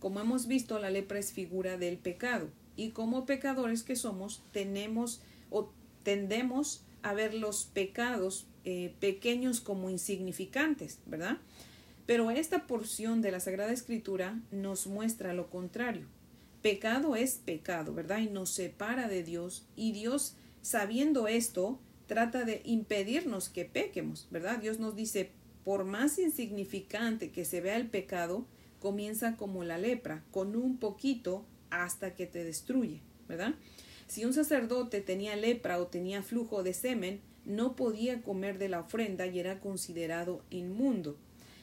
Como 0.00 0.18
hemos 0.20 0.46
visto, 0.46 0.78
la 0.78 0.90
lepra 0.90 1.18
es 1.18 1.32
figura 1.32 1.76
del 1.76 1.98
pecado, 1.98 2.48
y 2.74 2.90
como 2.90 3.26
pecadores 3.26 3.82
que 3.82 3.94
somos, 3.94 4.42
tenemos 4.50 5.20
o 5.50 5.70
tendemos 6.02 6.82
a 7.02 7.12
ver 7.12 7.34
los 7.34 7.66
pecados 7.66 8.46
eh, 8.64 8.94
pequeños 8.98 9.60
como 9.60 9.90
insignificantes, 9.90 11.00
¿verdad? 11.06 11.36
Pero 12.06 12.30
esta 12.30 12.66
porción 12.66 13.20
de 13.20 13.30
la 13.30 13.40
Sagrada 13.40 13.72
Escritura 13.72 14.40
nos 14.50 14.86
muestra 14.86 15.34
lo 15.34 15.50
contrario. 15.50 16.06
Pecado 16.62 17.16
es 17.16 17.34
pecado, 17.44 17.92
¿verdad? 17.92 18.20
Y 18.20 18.28
nos 18.28 18.50
separa 18.50 19.08
de 19.08 19.24
Dios. 19.24 19.66
Y 19.74 19.92
Dios, 19.92 20.36
sabiendo 20.62 21.26
esto, 21.26 21.80
trata 22.06 22.44
de 22.44 22.62
impedirnos 22.64 23.48
que 23.48 23.64
pequemos, 23.64 24.28
¿verdad? 24.30 24.58
Dios 24.58 24.78
nos 24.78 24.94
dice, 24.94 25.30
por 25.64 25.84
más 25.84 26.18
insignificante 26.18 27.30
que 27.30 27.44
se 27.44 27.60
vea 27.60 27.76
el 27.76 27.88
pecado, 27.88 28.46
comienza 28.80 29.36
como 29.36 29.64
la 29.64 29.78
lepra, 29.78 30.22
con 30.30 30.56
un 30.56 30.76
poquito 30.76 31.44
hasta 31.70 32.14
que 32.14 32.26
te 32.26 32.44
destruye, 32.44 33.00
¿verdad? 33.28 33.54
Si 34.06 34.24
un 34.24 34.34
sacerdote 34.34 35.00
tenía 35.00 35.36
lepra 35.36 35.80
o 35.80 35.86
tenía 35.86 36.22
flujo 36.22 36.62
de 36.62 36.74
semen, 36.74 37.20
no 37.44 37.74
podía 37.74 38.22
comer 38.22 38.58
de 38.58 38.68
la 38.68 38.80
ofrenda 38.80 39.26
y 39.26 39.38
era 39.40 39.58
considerado 39.58 40.42
inmundo. 40.50 41.16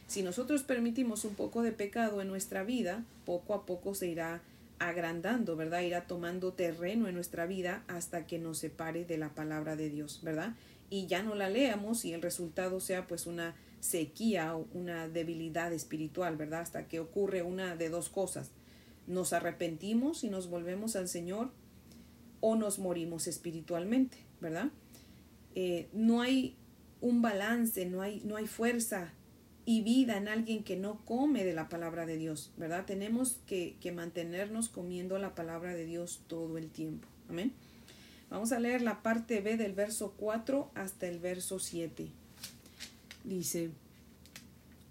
Si 0.08 0.24
nosotros 0.24 0.64
permitimos 0.64 1.24
un 1.24 1.36
poco 1.36 1.62
de 1.62 1.72
pecado 1.72 2.22
en 2.22 2.28
nuestra 2.28 2.64
vida, 2.64 3.06
poco 3.26 3.54
a 3.54 3.66
poco 3.66 3.94
se 3.94 4.08
irá 4.08 4.42
agrandando, 4.80 5.56
¿verdad? 5.56 5.82
Irá 5.82 6.08
tomando 6.08 6.54
terreno 6.54 7.08
en 7.08 7.16
nuestra 7.16 7.46
vida 7.46 7.84
hasta 7.88 8.26
que 8.26 8.40
nos 8.40 8.58
separe 8.58 9.06
de 9.06 9.18
la 9.18 9.30
palabra 9.30 9.76
de 9.76 9.90
Dios, 9.90 10.22
¿verdad? 10.24 10.56
Y 10.90 11.08
ya 11.08 11.22
no 11.22 11.36
la 11.36 11.50
leamos 11.50 12.06
y 12.06 12.14
el 12.14 12.22
resultado 12.22 12.80
sea 12.80 13.06
pues 13.06 13.28
una 13.28 13.56
sequía 13.80 14.56
o 14.56 14.68
una 14.74 15.08
debilidad 15.08 15.72
espiritual, 15.74 16.38
¿verdad? 16.38 16.62
Hasta 16.62 16.88
que 16.88 17.00
ocurre 17.00 17.44
una 17.44 17.76
de 17.76 17.90
dos 17.90 18.10
cosas. 18.10 18.52
Nos 19.06 19.34
arrepentimos 19.34 20.24
y 20.24 20.30
nos 20.30 20.50
volvemos 20.50 20.96
al 20.96 21.08
Señor 21.08 21.52
o 22.42 22.56
nos 22.56 22.80
morimos 22.80 23.28
espiritualmente, 23.28 24.18
¿verdad? 24.40 24.70
Eh, 25.56 25.90
no 25.94 26.22
hay 26.22 26.56
un 27.02 27.22
balance, 27.22 27.86
no 27.86 28.02
hay, 28.02 28.22
no 28.26 28.38
hay 28.38 28.48
fuerza 28.48 29.14
y 29.70 29.82
vida 29.82 30.18
en 30.18 30.28
alguien 30.28 30.64
que 30.64 30.76
no 30.76 30.98
come 31.06 31.46
de 31.46 31.54
la 31.54 31.70
palabra 31.70 32.08
de 32.08 32.18
Dios, 32.18 32.50
¿verdad? 32.58 32.86
Tenemos 32.88 33.38
que, 33.46 33.78
mantenernos 33.94 34.68
comiendo 34.68 35.20
la 35.20 35.36
palabra 35.36 35.76
de 35.76 35.86
Dios 35.86 36.22
todo 36.26 36.58
el 36.58 36.72
tiempo. 36.72 37.08
Amén. 37.30 37.54
Vamos 38.32 38.52
a 38.52 38.60
leer 38.60 38.82
la 38.82 39.04
parte 39.04 39.42
B 39.42 39.58
del 39.58 39.74
verso 39.74 40.16
4 40.18 40.72
hasta 40.74 41.08
el 41.08 41.20
verso 41.20 41.60
7. 41.60 42.08
Dice, 43.24 43.70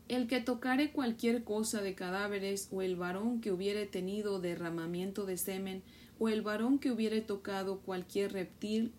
el 0.07 0.29
que 0.29 0.41
tocare 0.41 0.93
cualquier 0.93 1.43
cosa 1.43 1.83
de 1.83 1.97
cadáveres, 1.97 2.69
o 2.71 2.81
el 2.81 2.95
varón 2.95 3.41
que 3.41 3.51
hubiere 3.51 3.85
tenido 3.85 4.39
derramamiento 4.39 5.27
de 5.27 5.39
semen, 5.39 5.83
o 6.21 6.29
el 6.29 6.43
varón 6.43 6.79
que 6.79 6.93
hubiere 6.93 7.21
tocado 7.21 7.81
cualquier 7.81 8.33
reptil, 8.33 8.93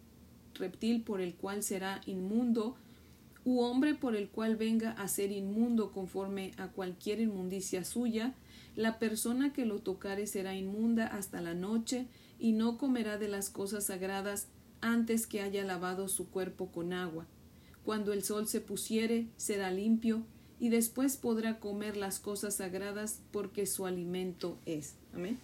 reptil 0.56 1.04
por 1.04 1.22
el 1.22 1.36
cual 1.36 1.64
será 1.64 2.02
inmundo, 2.06 2.76
u 3.46 3.62
hombre 3.62 3.96
por 3.96 4.16
el 4.16 4.30
cual 4.30 4.56
venga 4.56 4.92
a 4.92 5.08
ser 5.08 5.32
inmundo 5.32 5.92
conforme 5.92 6.52
a 6.58 6.68
cualquier 6.68 7.20
inmundicia 7.20 7.84
suya, 7.84 8.34
la 8.76 9.00
persona 9.00 9.54
que 9.54 9.66
lo 9.66 9.80
tocare 9.80 10.28
será 10.28 10.56
inmunda 10.56 11.08
hasta 11.08 11.42
la 11.42 11.54
noche, 11.54 12.08
y 12.40 12.54
no 12.54 12.78
comerá 12.78 13.18
de 13.18 13.28
las 13.28 13.50
cosas 13.50 13.86
sagradas 13.86 14.48
antes 14.82 15.28
que 15.28 15.42
haya 15.42 15.64
lavado 15.66 16.08
su 16.08 16.30
cuerpo 16.30 16.68
con 16.68 16.94
agua. 16.94 17.26
Cuando 17.84 18.14
el 18.14 18.24
sol 18.24 18.48
se 18.48 18.62
pusiere, 18.62 19.28
será 19.36 19.72
limpio, 19.72 20.24
y 20.60 20.70
después 20.70 21.18
podrá 21.18 21.60
comer 21.60 21.98
las 21.98 22.20
cosas 22.20 22.56
sagradas 22.56 23.22
porque 23.32 23.66
su 23.66 23.86
alimento 23.86 24.58
es. 24.66 24.96
Amén. 25.14 25.40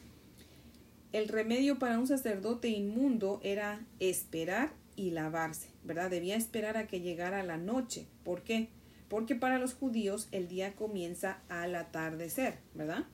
El 1.11 1.29
remedio 1.29 1.79
para 1.79 1.97
un 1.97 2.07
sacerdote 2.07 2.67
inmundo 2.67 3.39
era 3.41 3.79
esperar 3.99 4.73
y 4.95 5.11
lavarse, 5.11 5.69
¿verdad? 5.83 6.09
Debía 6.09 6.35
esperar 6.35 6.77
a 6.77 6.87
que 6.87 7.01
llegara 7.01 7.43
la 7.43 7.57
noche. 7.57 8.07
¿Por 8.23 8.43
qué? 8.43 8.69
Porque 9.09 9.35
para 9.35 9.59
los 9.59 9.73
judíos 9.73 10.27
el 10.31 10.47
día 10.47 10.75
comienza 10.75 11.39
al 11.49 11.75
atardecer, 11.75 12.59
¿verdad? 12.73 13.05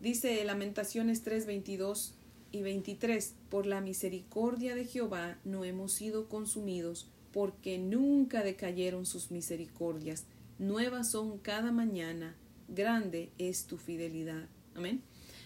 Dice 0.00 0.44
Lamentaciones 0.44 1.22
3, 1.22 1.46
22 1.46 2.14
y 2.52 2.62
23, 2.62 3.34
por 3.48 3.66
la 3.66 3.80
misericordia 3.80 4.74
de 4.74 4.84
Jehová 4.84 5.38
no 5.44 5.64
hemos 5.64 5.92
sido 5.92 6.28
consumidos, 6.28 7.10
porque 7.32 7.78
nunca 7.78 8.42
decayeron 8.42 9.06
sus 9.06 9.30
misericordias 9.30 10.26
nuevas 10.58 11.10
son 11.10 11.38
cada 11.38 11.72
mañana, 11.72 12.34
grande 12.68 13.30
es 13.38 13.66
tu 13.66 13.76
fidelidad. 13.76 14.48
Amén. 14.74 15.02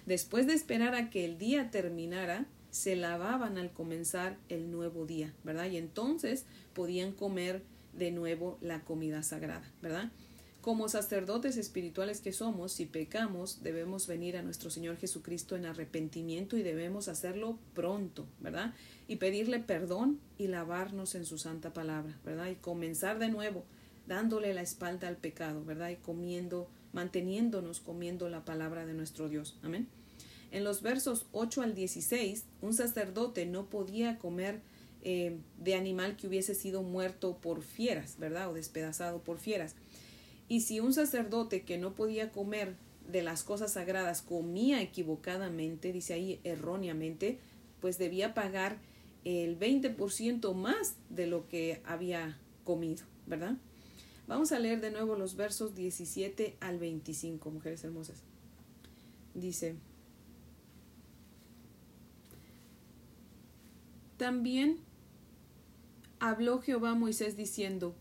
Después 0.07 0.47
de 0.47 0.55
esperar 0.55 0.95
a 0.95 1.11
que 1.11 1.25
el 1.25 1.39
día 1.39 1.71
terminara, 1.71 2.47
se 2.71 2.97
lavaban 2.97 3.59
al 3.59 3.73
comenzar 3.73 4.37
el 4.49 4.71
nuevo 4.71 5.07
día, 5.07 5.35
¿verdad? 5.45 5.71
Y 5.71 5.77
entonces 5.77 6.45
podían 6.75 7.13
comer 7.13 7.63
de 7.93 8.11
nuevo 8.11 8.59
la 8.61 8.81
comida 8.81 9.23
sagrada, 9.23 9.71
¿verdad? 9.83 10.11
Como 10.61 10.91
sacerdotes 10.91 11.57
espirituales 11.57 12.21
que 12.21 12.33
somos, 12.33 12.73
si 12.73 12.85
pecamos, 12.85 13.63
debemos 13.63 14.07
venir 14.07 14.37
a 14.37 14.43
nuestro 14.43 14.69
Señor 14.69 14.99
Jesucristo 14.99 15.57
en 15.57 15.65
arrepentimiento 15.65 16.59
y 16.59 16.63
debemos 16.63 17.09
hacerlo 17.09 17.59
pronto, 17.75 18.27
¿verdad? 18.41 18.75
Y 19.09 19.17
pedirle 19.17 19.59
perdón 19.61 20.21
y 20.37 20.49
lavarnos 20.49 21.15
en 21.15 21.25
su 21.25 21.39
santa 21.39 21.73
palabra, 21.73 22.19
¿verdad? 22.25 22.51
Y 22.51 22.57
comenzar 22.57 23.19
de 23.19 23.31
nuevo 23.31 23.65
dándole 24.07 24.53
la 24.53 24.61
espalda 24.61 25.09
al 25.09 25.17
pecado, 25.17 25.65
¿verdad? 25.65 25.91
Y 25.91 25.97
comiendo, 25.97 26.69
manteniéndonos 26.93 27.81
comiendo 27.81 28.29
la 28.29 28.45
palabra 28.45 28.85
de 28.85 28.93
nuestro 28.93 29.29
Dios. 29.29 29.57
Amén. 29.63 29.89
En 30.51 30.65
los 30.65 30.83
versos 30.83 31.27
8 31.33 31.63
al 31.63 31.75
16, 31.75 32.45
un 32.61 32.75
sacerdote 32.75 33.47
no 33.47 33.67
podía 33.67 34.19
comer 34.19 34.61
eh, 35.03 35.39
de 35.59 35.75
animal 35.75 36.17
que 36.17 36.27
hubiese 36.27 36.55
sido 36.55 36.83
muerto 36.83 37.39
por 37.39 37.63
fieras, 37.63 38.17
¿verdad? 38.19 38.51
O 38.51 38.55
despedazado 38.55 39.23
por 39.23 39.39
fieras. 39.39 39.75
Y 40.49 40.63
si 40.63 40.81
un 40.81 40.93
sacerdote 40.93 41.63
que 41.63 41.79
no 41.79 41.95
podía 41.95 42.33
comer 42.33 42.75
de 43.11 43.23
las 43.23 43.43
cosas 43.43 43.73
sagradas 43.73 44.23
comía 44.23 44.83
equivocadamente, 44.83 45.93
dice 45.93 46.15
ahí 46.15 46.41
erróneamente, 46.45 47.39
pues 47.81 47.99
debía 47.99 48.35
pagar 48.35 48.79
el 49.25 49.59
20% 49.59 50.55
más 50.55 50.97
de 51.09 51.27
lo 51.27 51.49
que 51.49 51.81
había 51.85 52.39
comido, 52.65 53.05
¿verdad? 53.27 53.57
Vamos 54.27 54.53
a 54.53 54.59
leer 54.59 54.81
de 54.81 54.91
nuevo 54.91 55.17
los 55.17 55.35
versos 55.35 55.75
17 55.75 56.57
al 56.61 56.79
25, 56.79 57.51
mujeres 57.51 57.85
hermosas. 57.85 58.23
Dice, 59.35 59.77
también 64.21 64.81
habló 66.19 66.61
Jehová 66.61 66.91
a 66.91 66.95
Moisés 66.95 67.39
diciendo, 67.39 67.95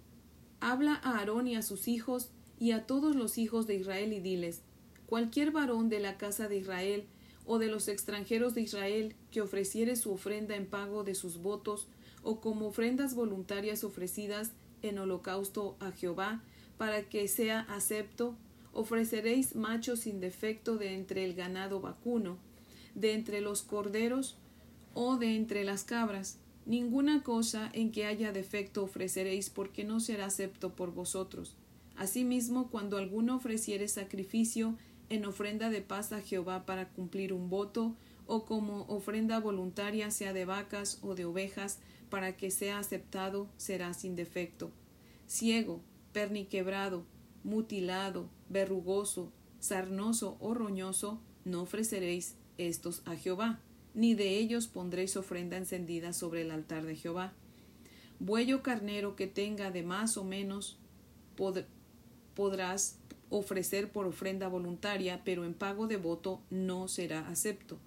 Habla 0.60 0.96
a 0.96 1.18
Aarón 1.18 1.48
y 1.48 1.56
a 1.56 1.62
sus 1.62 1.88
hijos 1.88 2.30
y 2.60 2.72
a 2.72 2.86
todos 2.86 3.16
los 3.16 3.38
hijos 3.38 3.68
de 3.68 3.76
Israel 3.76 4.12
y 4.12 4.20
diles, 4.20 4.62
cualquier 5.06 5.52
varón 5.52 5.88
de 5.88 6.02
la 6.02 6.18
casa 6.18 6.50
de 6.50 6.58
Israel 6.58 7.06
o 7.46 7.58
de 7.58 7.68
los 7.68 7.88
extranjeros 7.88 8.54
de 8.54 8.64
Israel 8.64 9.16
que 9.32 9.40
ofreciere 9.40 9.96
su 9.96 10.12
ofrenda 10.12 10.58
en 10.58 10.66
pago 10.66 11.06
de 11.06 11.16
sus 11.16 11.42
votos 11.42 11.88
o 12.22 12.42
como 12.42 12.68
ofrendas 12.68 13.16
voluntarias 13.16 13.86
ofrecidas 13.86 14.52
en 14.82 15.00
holocausto 15.00 15.78
a 15.80 15.94
Jehová, 15.94 16.44
para 16.78 17.08
que 17.08 17.30
sea 17.30 17.62
acepto, 17.62 18.36
ofreceréis 18.74 19.56
machos 19.56 20.02
sin 20.02 20.20
defecto 20.20 20.76
de 20.76 20.96
entre 20.96 21.24
el 21.24 21.34
ganado 21.34 21.80
vacuno, 21.80 22.38
de 22.94 23.14
entre 23.14 23.40
los 23.40 23.62
corderos 23.62 24.36
o 25.02 25.16
de 25.16 25.38
entre 25.38 25.64
las 25.64 25.86
cabras. 25.86 26.40
Ninguna 26.66 27.24
cosa 27.24 27.70
en 27.72 27.94
que 27.94 28.06
haya 28.06 28.34
defecto 28.34 28.84
ofreceréis, 28.84 29.50
porque 29.50 29.86
no 29.86 30.02
será 30.02 30.26
acepto 30.26 30.76
por 30.76 30.94
vosotros. 30.94 31.56
Asimismo, 31.96 32.70
cuando 32.70 32.98
alguno 32.98 33.38
ofreciere 33.38 33.88
sacrificio 33.88 34.76
en 35.08 35.26
ofrenda 35.26 35.70
de 35.70 35.82
paz 35.82 36.12
a 36.12 36.20
Jehová 36.20 36.66
para 36.66 36.90
cumplir 36.90 37.32
un 37.32 37.50
voto, 37.50 37.96
o 38.28 38.44
como 38.44 38.82
ofrenda 38.90 39.40
voluntaria 39.40 40.12
sea 40.12 40.34
de 40.34 40.44
vacas 40.44 41.00
o 41.02 41.16
de 41.16 41.24
ovejas, 41.24 41.80
para 42.10 42.36
que 42.36 42.52
sea 42.52 42.78
aceptado, 42.78 43.48
será 43.56 43.94
sin 43.94 44.18
defecto. 44.18 44.70
Ciego, 45.28 45.80
perniquebrado, 46.12 47.06
mutilado, 47.46 48.30
verrugoso, 48.50 49.32
sarnoso 49.62 50.36
o 50.42 50.54
roñoso, 50.54 51.22
no 51.46 51.62
ofreceréis 51.62 52.36
estos 52.58 53.02
a 53.06 53.16
Jehová, 53.16 53.62
ni 53.94 54.14
de 54.14 54.38
ellos 54.38 54.68
pondréis 54.68 55.18
ofrenda 55.18 55.58
encendida 55.58 56.14
sobre 56.14 56.42
el 56.42 56.52
altar 56.52 56.86
de 56.86 56.96
Jehová. 56.96 57.34
Buello 58.20 58.62
carnero 58.64 59.16
que 59.16 59.28
tenga 59.28 59.72
de 59.72 59.84
más 59.84 60.18
o 60.18 60.24
menos 60.24 60.78
podrás 62.36 62.98
ofrecer 63.30 63.92
por 63.92 64.06
ofrenda 64.06 64.48
voluntaria, 64.48 65.22
pero 65.24 65.46
en 65.46 65.54
pago 65.54 65.88
de 65.88 65.98
voto 65.98 66.42
no 66.50 66.88
será 66.88 67.28
acepto. 67.30 67.80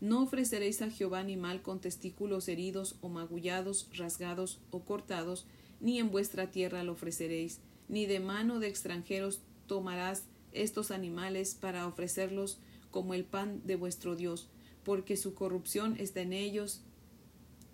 No 0.00 0.22
ofreceréis 0.22 0.82
a 0.82 0.90
Jehová 0.90 1.20
animal 1.20 1.62
con 1.62 1.80
testículos 1.80 2.48
heridos 2.48 2.96
o 3.00 3.08
magullados, 3.08 3.88
rasgados 3.94 4.60
o 4.70 4.80
cortados, 4.80 5.46
ni 5.80 5.98
en 5.98 6.10
vuestra 6.10 6.50
tierra 6.50 6.82
lo 6.82 6.92
ofreceréis, 6.92 7.60
ni 7.88 8.06
de 8.06 8.20
mano 8.20 8.58
de 8.58 8.68
extranjeros 8.68 9.40
tomarás 9.66 10.24
estos 10.52 10.90
animales 10.90 11.54
para 11.54 11.86
ofrecerlos 11.86 12.58
como 12.90 13.14
el 13.14 13.24
pan 13.24 13.62
de 13.64 13.76
vuestro 13.76 14.16
Dios, 14.16 14.48
porque 14.86 15.16
su 15.16 15.34
corrupción 15.34 15.96
está 15.98 16.20
en 16.20 16.32
ellos, 16.32 16.80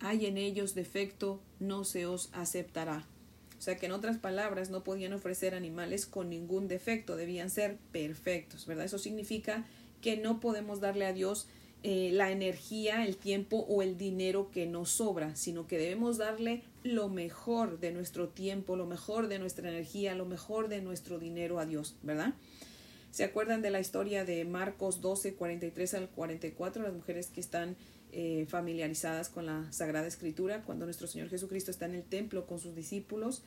hay 0.01 0.25
en 0.25 0.39
ellos 0.39 0.75
defecto, 0.75 1.43
no 1.61 1.85
se 1.85 2.07
os 2.07 2.31
aceptará. 2.33 3.07
O 3.59 3.61
sea 3.61 3.77
que 3.77 3.85
en 3.85 3.93
otras 3.93 4.17
palabras 4.17 4.71
no 4.71 4.83
podían 4.83 5.13
ofrecer 5.13 5.55
animales 5.55 6.07
con 6.07 6.31
ningún 6.31 6.69
defecto, 6.69 7.15
debían 7.15 7.51
ser 7.51 7.77
perfectos, 7.93 8.65
¿verdad? 8.65 8.87
Eso 8.87 8.99
significa 8.99 9.67
que 10.01 10.17
no 10.17 10.41
podemos 10.41 10.81
darle 10.81 11.05
a 11.05 11.13
Dios 11.13 11.49
eh, 11.83 12.09
la 12.15 12.31
energía, 12.31 13.05
el 13.05 13.19
tiempo 13.19 13.59
o 13.69 13.83
el 13.83 13.99
dinero 13.99 14.51
que 14.51 14.67
nos 14.67 14.89
sobra, 14.89 15.37
sino 15.37 15.67
que 15.67 15.77
debemos 15.77 16.17
darle 16.17 16.63
lo 16.83 17.11
mejor 17.11 17.79
de 17.79 17.93
nuestro 17.93 18.31
tiempo, 18.31 18.75
lo 18.75 18.87
mejor 18.87 19.29
de 19.29 19.39
nuestra 19.39 19.69
energía, 19.69 20.15
lo 20.15 20.25
mejor 20.25 20.69
de 20.69 20.81
nuestro 20.81 21.19
dinero 21.19 21.59
a 21.59 21.67
Dios, 21.67 21.95
¿verdad? 22.03 22.33
¿Se 23.13 23.25
acuerdan 23.25 23.61
de 23.61 23.69
la 23.69 23.79
historia 23.79 24.25
de 24.25 24.43
Marcos 24.47 25.03
12, 25.03 25.35
43 25.35 25.95
al 25.95 26.09
44? 26.09 26.83
Las 26.83 26.95
mujeres 26.95 27.27
que 27.27 27.41
están 27.41 27.77
eh, 28.11 28.47
familiarizadas 28.49 29.29
con 29.29 29.45
la 29.45 29.71
Sagrada 29.71 30.07
Escritura, 30.07 30.63
cuando 30.63 30.87
nuestro 30.87 31.07
Señor 31.07 31.29
Jesucristo 31.29 31.71
está 31.71 31.85
en 31.85 31.95
el 31.95 32.05
templo 32.05 32.47
con 32.47 32.59
sus 32.59 32.75
discípulos 32.75 33.43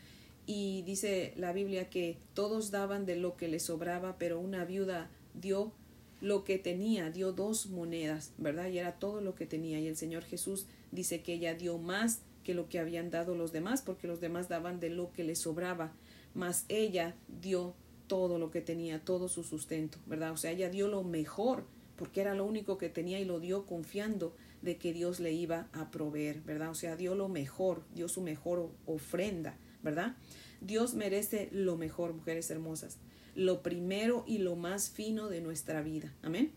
y 0.45 0.83
dice 0.83 1.33
la 1.35 1.51
Biblia 1.51 1.89
que 1.89 2.19
todos 2.35 2.69
daban 2.69 3.07
de 3.07 3.15
lo 3.15 3.37
que 3.37 3.47
les 3.47 3.63
sobraba, 3.63 4.19
pero 4.19 4.39
una 4.39 4.65
viuda 4.65 5.09
dio 5.33 5.73
lo 6.21 6.43
que 6.43 6.59
tenía, 6.59 7.09
dio 7.09 7.31
dos 7.31 7.65
monedas, 7.65 8.33
¿verdad? 8.37 8.69
Y 8.69 8.77
era 8.77 8.99
todo 8.99 9.19
lo 9.19 9.33
que 9.33 9.47
tenía. 9.47 9.79
Y 9.79 9.87
el 9.87 9.97
Señor 9.97 10.25
Jesús 10.25 10.67
dice 10.91 11.23
que 11.23 11.33
ella 11.33 11.55
dio 11.55 11.79
más 11.79 12.21
que 12.43 12.53
lo 12.53 12.69
que 12.69 12.77
habían 12.77 13.09
dado 13.09 13.33
los 13.33 13.51
demás, 13.51 13.81
porque 13.81 14.05
los 14.05 14.21
demás 14.21 14.47
daban 14.47 14.79
de 14.79 14.91
lo 14.91 15.11
que 15.11 15.23
les 15.23 15.39
sobraba, 15.39 15.91
mas 16.35 16.65
ella 16.69 17.15
dio 17.41 17.73
todo 18.07 18.39
lo 18.39 18.51
que 18.51 18.61
tenía, 18.61 19.03
todo 19.03 19.27
su 19.27 19.43
sustento, 19.43 19.97
¿verdad? 20.05 20.31
O 20.31 20.37
sea, 20.37 20.51
ella 20.51 20.69
dio 20.69 20.87
lo 20.87 21.03
mejor, 21.03 21.65
porque 21.95 22.21
era 22.21 22.35
lo 22.35 22.45
único 22.45 22.77
que 22.77 22.89
tenía 22.89 23.19
y 23.19 23.25
lo 23.25 23.39
dio 23.39 23.65
confiando 23.65 24.35
de 24.61 24.77
que 24.77 24.93
Dios 24.93 25.19
le 25.19 25.31
iba 25.31 25.67
a 25.73 25.91
proveer, 25.91 26.41
¿verdad? 26.41 26.71
O 26.71 26.75
sea, 26.75 26.95
dio 26.95 27.15
lo 27.15 27.29
mejor, 27.29 27.83
dio 27.93 28.07
su 28.07 28.21
mejor 28.21 28.69
ofrenda, 28.85 29.57
¿verdad? 29.83 30.15
Dios 30.61 30.93
merece 30.93 31.49
lo 31.51 31.77
mejor, 31.77 32.13
mujeres 32.13 32.49
hermosas, 32.49 32.97
lo 33.35 33.61
primero 33.61 34.23
y 34.27 34.39
lo 34.39 34.55
más 34.55 34.89
fino 34.89 35.29
de 35.29 35.41
nuestra 35.41 35.81
vida, 35.81 36.13
amén. 36.23 36.51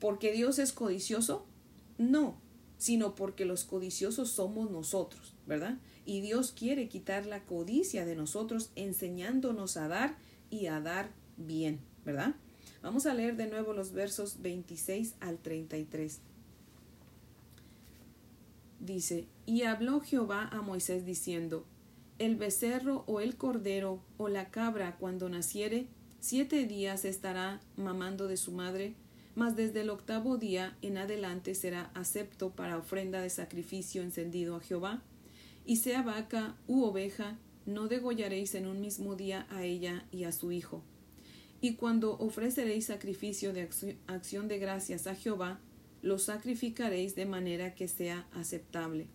¿Porque 0.00 0.32
Dios 0.32 0.58
es 0.58 0.72
codicioso? 0.72 1.46
No, 1.98 2.38
sino 2.78 3.14
porque 3.14 3.44
los 3.44 3.64
codiciosos 3.64 4.30
somos 4.30 4.70
nosotros, 4.70 5.34
¿verdad? 5.46 5.78
Y 6.04 6.20
Dios 6.20 6.52
quiere 6.52 6.88
quitar 6.88 7.26
la 7.26 7.44
codicia 7.44 8.04
de 8.04 8.14
nosotros 8.14 8.70
enseñándonos 8.76 9.76
a 9.76 9.88
dar 9.88 10.16
y 10.50 10.66
a 10.66 10.80
dar 10.80 11.10
bien, 11.36 11.80
¿verdad? 12.04 12.34
Vamos 12.82 13.06
a 13.06 13.14
leer 13.14 13.36
de 13.36 13.48
nuevo 13.48 13.72
los 13.72 13.92
versos 13.92 14.42
26 14.42 15.14
al 15.20 15.38
33. 15.38 16.20
Dice, 18.80 19.26
y 19.46 19.62
habló 19.62 20.00
Jehová 20.00 20.48
a 20.52 20.60
Moisés 20.62 21.04
diciendo, 21.04 21.64
el 22.18 22.36
becerro 22.36 23.04
o 23.06 23.20
el 23.20 23.36
cordero 23.36 24.00
o 24.16 24.28
la 24.28 24.50
cabra 24.50 24.96
cuando 24.96 25.28
naciere, 25.28 25.86
siete 26.20 26.66
días 26.66 27.04
estará 27.04 27.60
mamando 27.76 28.28
de 28.28 28.36
su 28.36 28.52
madre, 28.52 28.94
mas 29.34 29.54
desde 29.54 29.82
el 29.82 29.90
octavo 29.90 30.38
día 30.38 30.76
en 30.80 30.96
adelante 30.96 31.54
será 31.54 31.90
acepto 31.94 32.50
para 32.50 32.78
ofrenda 32.78 33.20
de 33.20 33.30
sacrificio 33.30 34.02
encendido 34.02 34.56
a 34.56 34.60
Jehová. 34.60 35.02
Y 35.66 35.76
sea 35.76 36.02
vaca 36.02 36.56
u 36.66 36.84
oveja, 36.84 37.36
no 37.66 37.88
degollaréis 37.88 38.54
en 38.54 38.66
un 38.66 38.80
mismo 38.80 39.16
día 39.16 39.46
a 39.50 39.64
ella 39.64 40.06
y 40.10 40.24
a 40.24 40.32
su 40.32 40.52
hijo. 40.52 40.82
Y 41.60 41.74
cuando 41.74 42.18
ofreceréis 42.18 42.86
sacrificio 42.86 43.52
de 43.52 43.68
acción 44.06 44.48
de 44.48 44.58
gracias 44.58 45.06
a 45.06 45.14
Jehová, 45.14 45.60
lo 46.02 46.18
sacrificaréis 46.18 47.14
de 47.14 47.26
manera 47.26 47.74
que 47.74 47.88
sea 47.88 48.26
aceptable. 48.32 49.08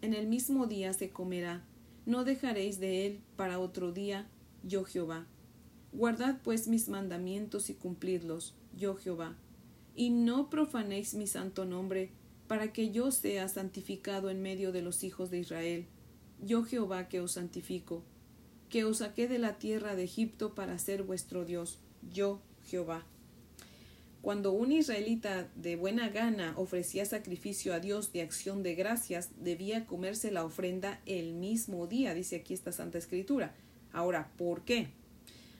En 0.00 0.14
el 0.14 0.26
mismo 0.26 0.66
día 0.66 0.92
se 0.92 1.10
comerá, 1.10 1.64
no 2.06 2.24
dejaréis 2.24 2.80
de 2.80 3.06
él 3.06 3.20
para 3.36 3.58
otro 3.58 3.92
día, 3.92 4.28
yo 4.62 4.84
Jehová. 4.84 5.26
Guardad 5.92 6.40
pues 6.42 6.68
mis 6.68 6.88
mandamientos 6.88 7.70
y 7.70 7.74
cumplidlos, 7.74 8.54
yo 8.76 8.96
Jehová 8.96 9.36
y 9.98 10.10
no 10.10 10.48
profanéis 10.48 11.14
mi 11.14 11.26
santo 11.26 11.64
nombre, 11.64 12.12
para 12.46 12.72
que 12.72 12.92
yo 12.92 13.10
sea 13.10 13.48
santificado 13.48 14.30
en 14.30 14.40
medio 14.40 14.70
de 14.70 14.80
los 14.80 15.02
hijos 15.02 15.28
de 15.28 15.40
Israel. 15.40 15.86
Yo 16.40 16.64
Jehová 16.64 17.08
que 17.08 17.20
os 17.20 17.32
santifico, 17.32 18.02
que 18.68 18.84
os 18.84 18.98
saqué 18.98 19.28
de 19.28 19.38
la 19.38 19.58
tierra 19.58 19.96
de 19.96 20.04
Egipto 20.04 20.54
para 20.54 20.78
ser 20.78 21.02
vuestro 21.02 21.44
Dios, 21.44 21.78
yo 22.12 22.40
Jehová. 22.66 23.04
Cuando 24.22 24.52
un 24.52 24.72
israelita 24.72 25.48
de 25.54 25.76
buena 25.76 26.08
gana 26.08 26.52
ofrecía 26.56 27.04
sacrificio 27.06 27.72
a 27.72 27.80
Dios 27.80 28.12
de 28.12 28.22
acción 28.22 28.62
de 28.62 28.74
gracias, 28.74 29.30
debía 29.40 29.86
comerse 29.86 30.30
la 30.30 30.44
ofrenda 30.44 31.00
el 31.06 31.34
mismo 31.34 31.86
día, 31.86 32.14
dice 32.14 32.36
aquí 32.36 32.52
esta 32.52 32.72
Santa 32.72 32.98
Escritura. 32.98 33.54
Ahora, 33.92 34.30
¿por 34.36 34.62
qué? 34.62 34.88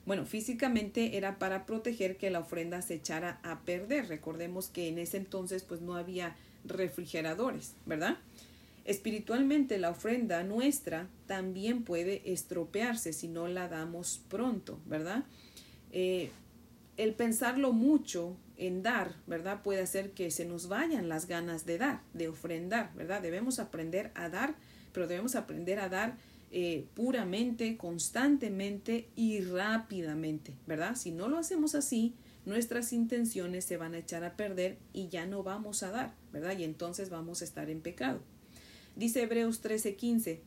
Bueno, 0.06 0.26
físicamente 0.26 1.16
era 1.16 1.38
para 1.38 1.66
proteger 1.66 2.16
que 2.16 2.30
la 2.30 2.40
ofrenda 2.40 2.82
se 2.82 2.94
echara 2.94 3.40
a 3.42 3.60
perder. 3.60 4.08
Recordemos 4.08 4.68
que 4.68 4.88
en 4.88 4.98
ese 4.98 5.18
entonces 5.18 5.62
pues 5.62 5.80
no 5.80 5.96
había 5.96 6.36
refrigeradores, 6.64 7.74
¿verdad? 7.86 8.16
Espiritualmente 8.88 9.76
la 9.76 9.90
ofrenda 9.90 10.42
nuestra 10.44 11.10
también 11.26 11.84
puede 11.84 12.22
estropearse 12.32 13.12
si 13.12 13.28
no 13.28 13.46
la 13.46 13.68
damos 13.68 14.22
pronto, 14.30 14.80
¿verdad? 14.86 15.24
Eh, 15.92 16.30
el 16.96 17.12
pensarlo 17.12 17.74
mucho 17.74 18.38
en 18.56 18.82
dar, 18.82 19.14
¿verdad? 19.26 19.62
Puede 19.62 19.82
hacer 19.82 20.12
que 20.12 20.30
se 20.30 20.46
nos 20.46 20.68
vayan 20.68 21.10
las 21.10 21.28
ganas 21.28 21.66
de 21.66 21.76
dar, 21.76 22.00
de 22.14 22.28
ofrendar, 22.28 22.90
¿verdad? 22.94 23.20
Debemos 23.20 23.58
aprender 23.58 24.10
a 24.14 24.30
dar, 24.30 24.54
pero 24.94 25.06
debemos 25.06 25.34
aprender 25.34 25.80
a 25.80 25.90
dar 25.90 26.16
eh, 26.50 26.86
puramente, 26.94 27.76
constantemente 27.76 29.10
y 29.14 29.42
rápidamente, 29.42 30.54
¿verdad? 30.66 30.96
Si 30.96 31.10
no 31.10 31.28
lo 31.28 31.36
hacemos 31.36 31.74
así, 31.74 32.14
nuestras 32.46 32.94
intenciones 32.94 33.66
se 33.66 33.76
van 33.76 33.92
a 33.92 33.98
echar 33.98 34.24
a 34.24 34.34
perder 34.34 34.78
y 34.94 35.08
ya 35.08 35.26
no 35.26 35.42
vamos 35.42 35.82
a 35.82 35.90
dar, 35.90 36.14
¿verdad? 36.32 36.56
Y 36.58 36.64
entonces 36.64 37.10
vamos 37.10 37.42
a 37.42 37.44
estar 37.44 37.68
en 37.68 37.82
pecado. 37.82 38.22
Dice 38.98 39.22
Hebreos 39.22 39.62
13:15, 39.62 40.40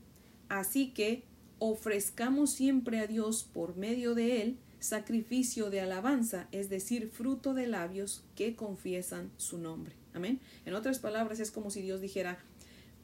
así 0.50 0.92
que 0.92 1.24
ofrezcamos 1.58 2.52
siempre 2.52 3.00
a 3.00 3.08
Dios 3.08 3.48
por 3.54 3.78
medio 3.78 4.14
de 4.14 4.42
Él 4.42 4.58
sacrificio 4.80 5.70
de 5.70 5.80
alabanza, 5.80 6.50
es 6.52 6.70
decir, 6.70 7.08
fruto 7.08 7.54
de 7.54 7.68
labios 7.68 8.26
que 8.36 8.58
confiesan 8.58 9.32
su 9.38 9.58
nombre. 9.58 9.96
Amén. 10.14 10.42
En 10.66 10.74
otras 10.74 11.00
palabras, 11.00 11.40
es 11.40 11.50
como 11.50 11.70
si 11.70 11.82
Dios 11.82 12.02
dijera, 12.02 12.40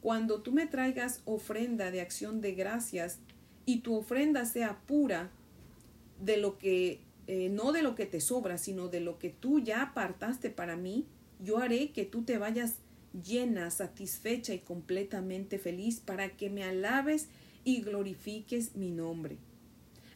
cuando 0.02 0.42
tú 0.42 0.52
me 0.52 0.66
traigas 0.66 1.22
ofrenda 1.24 1.90
de 1.90 2.02
acción 2.02 2.42
de 2.42 2.52
gracias 2.52 3.18
y 3.64 3.78
tu 3.80 3.94
ofrenda 3.94 4.44
sea 4.44 4.82
pura 4.86 5.30
de 6.20 6.36
lo 6.36 6.58
que, 6.58 7.00
eh, 7.26 7.48
no 7.48 7.72
de 7.72 7.82
lo 7.82 7.94
que 7.94 8.04
te 8.04 8.20
sobra, 8.20 8.58
sino 8.58 8.88
de 8.88 9.00
lo 9.00 9.18
que 9.18 9.30
tú 9.30 9.60
ya 9.60 9.80
apartaste 9.80 10.50
para 10.50 10.76
mí, 10.76 11.06
yo 11.40 11.56
haré 11.56 11.92
que 11.92 12.04
tú 12.04 12.22
te 12.24 12.36
vayas 12.36 12.80
llena, 13.12 13.70
satisfecha 13.70 14.54
y 14.54 14.58
completamente 14.58 15.58
feliz 15.58 16.00
para 16.00 16.36
que 16.36 16.50
me 16.50 16.64
alabes 16.64 17.28
y 17.64 17.82
glorifiques 17.82 18.76
mi 18.76 18.90
nombre. 18.90 19.36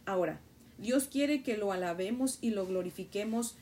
Ahora, 0.04 0.40
Dios 0.78 1.04
quiere 1.04 1.42
que 1.42 1.56
lo 1.56 1.72
alabemos 1.72 2.38
y 2.40 2.50
lo 2.50 2.66
glorifiquemos 2.66 3.56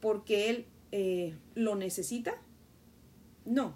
porque 0.00 0.50
Él 0.50 0.66
eh, 0.92 1.34
lo 1.54 1.74
necesita. 1.74 2.34
No, 3.44 3.74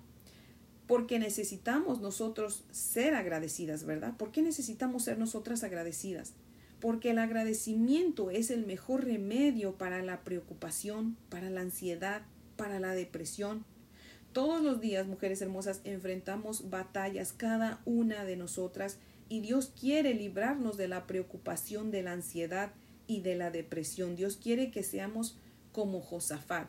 porque 0.87 1.19
necesitamos 1.19 2.01
nosotros 2.01 2.65
ser 2.71 3.15
agradecidas, 3.15 3.85
¿verdad? 3.85 4.17
¿Por 4.17 4.33
qué 4.33 4.43
necesitamos 4.43 5.05
ser 5.05 5.19
nosotras 5.19 5.65
agradecidas? 5.65 6.35
Porque 6.81 7.11
el 7.11 7.19
agradecimiento 7.19 8.31
es 8.31 8.51
el 8.51 8.67
mejor 8.67 9.05
remedio 9.05 9.79
para 9.79 10.03
la 10.03 10.21
preocupación, 10.21 11.17
para 11.31 11.49
la 11.49 11.63
ansiedad, 11.63 12.23
para 12.57 12.81
la 12.81 12.93
depresión. 12.95 13.65
Todos 14.33 14.63
los 14.63 14.81
días, 14.81 15.07
mujeres 15.07 15.43
hermosas, 15.43 15.83
enfrentamos 15.85 16.71
batallas, 16.71 17.35
cada 17.35 17.83
una 17.85 18.25
de 18.25 18.37
nosotras, 18.37 18.99
y 19.29 19.41
Dios 19.41 19.71
quiere 19.79 20.15
librarnos 20.15 20.79
de 20.79 20.89
la 20.89 21.07
preocupación, 21.07 21.91
de 21.91 22.03
la 22.03 22.13
ansiedad 22.13 22.73
y 23.07 23.21
de 23.21 23.35
la 23.35 23.51
depresión. 23.51 24.17
Dios 24.17 24.39
quiere 24.39 24.71
que 24.71 24.83
seamos 24.83 25.37
como 25.73 26.01
Josafat. 26.01 26.69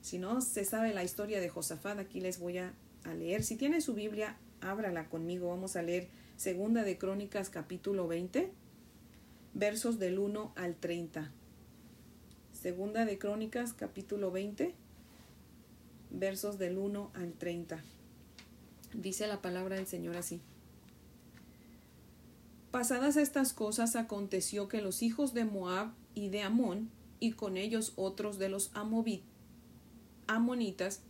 Si 0.00 0.18
no 0.18 0.40
se 0.40 0.64
sabe 0.64 0.94
la 0.94 1.02
historia 1.02 1.40
de 1.40 1.48
Josafat, 1.48 1.98
aquí 1.98 2.20
les 2.20 2.38
voy 2.38 2.58
a 2.58 2.72
leer. 3.18 3.42
Si 3.42 3.56
tiene 3.56 3.80
su 3.80 3.94
Biblia, 3.94 4.36
ábrala 4.60 5.08
conmigo. 5.08 5.48
Vamos 5.48 5.74
a 5.74 5.82
leer 5.82 6.08
Segunda 6.36 6.84
de 6.84 6.98
Crónicas 6.98 7.50
capítulo 7.50 8.06
20, 8.06 8.52
versos 9.54 9.98
del 9.98 10.20
1 10.20 10.52
al 10.54 10.76
30. 10.76 11.32
Segunda 12.52 13.04
de 13.04 13.18
Crónicas 13.18 13.72
capítulo 13.72 14.30
20, 14.30 14.74
versos 16.10 16.58
del 16.58 16.78
1 16.78 17.10
al 17.14 17.32
30. 17.32 17.82
Dice 18.94 19.26
la 19.26 19.42
palabra 19.42 19.76
del 19.76 19.86
Señor 19.86 20.16
así. 20.16 20.40
Pasadas 22.70 23.16
estas 23.16 23.52
cosas 23.52 23.96
aconteció 23.96 24.68
que 24.68 24.82
los 24.82 25.02
hijos 25.02 25.32
de 25.34 25.44
Moab 25.44 25.92
y 26.14 26.28
de 26.28 26.42
Amón, 26.42 26.90
y 27.20 27.32
con 27.32 27.56
ellos 27.56 27.92
otros 27.96 28.38
de 28.38 28.48
los 28.48 28.70
amonitas, 30.26 31.00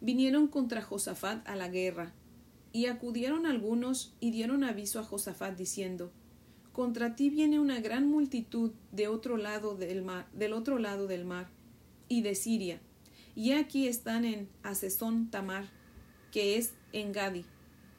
vinieron 0.00 0.46
contra 0.46 0.82
Josafat 0.82 1.46
a 1.48 1.56
la 1.56 1.68
guerra, 1.68 2.12
y 2.72 2.86
acudieron 2.86 3.46
algunos 3.46 4.14
y 4.20 4.30
dieron 4.30 4.62
aviso 4.62 5.00
a 5.00 5.04
Josafat 5.04 5.56
diciendo 5.56 6.12
Contra 6.72 7.16
ti 7.16 7.30
viene 7.30 7.58
una 7.58 7.80
gran 7.80 8.06
multitud 8.06 8.72
de 8.92 9.08
otro 9.08 9.38
lado 9.38 9.74
del 9.76 10.02
mar, 10.02 10.28
del 10.34 10.52
otro 10.52 10.78
lado 10.78 11.06
del 11.06 11.24
mar, 11.24 11.48
y 12.08 12.20
de 12.22 12.34
Siria, 12.34 12.80
y 13.36 13.52
aquí 13.52 13.86
están 13.86 14.24
en 14.24 14.48
Asesón 14.62 15.30
Tamar, 15.30 15.66
que 16.32 16.56
es 16.56 16.72
en 16.92 17.12
Gadi. 17.12 17.44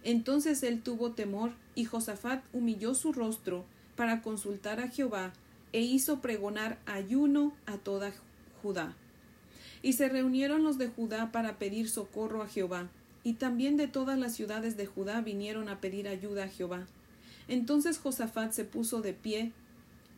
Entonces 0.04 0.63
él 0.63 0.82
tuvo 0.82 1.12
temor, 1.12 1.52
y 1.76 1.86
Josafat 1.86 2.43
humilló 2.54 2.95
su 2.95 3.13
rostro 3.13 3.63
para 3.95 4.21
consultar 4.21 4.80
a 4.80 4.89
Jehová, 4.89 5.32
e 5.73 5.82
hizo 5.82 6.21
pregonar 6.21 6.80
ayuno 6.88 7.54
a 7.67 7.78
toda 7.78 8.12
Judá. 8.62 8.95
Y 9.84 9.93
se 9.93 10.10
reunieron 10.10 10.63
los 10.63 10.78
de 10.80 10.88
Judá 10.88 11.32
para 11.32 11.60
pedir 11.60 11.88
socorro 11.88 12.41
a 12.41 12.47
Jehová, 12.47 12.89
y 13.23 13.34
también 13.34 13.78
de 13.78 13.88
todas 13.88 14.17
las 14.17 14.34
ciudades 14.34 14.76
de 14.76 14.88
Judá 14.88 15.21
vinieron 15.21 15.69
a 15.69 15.80
pedir 15.80 16.08
ayuda 16.08 16.45
a 16.45 16.50
Jehová. 16.50 16.88
Entonces 17.47 18.00
Josafat 18.00 18.54
se 18.54 18.65
puso 18.65 19.02
de 19.02 19.13
pie 19.13 19.52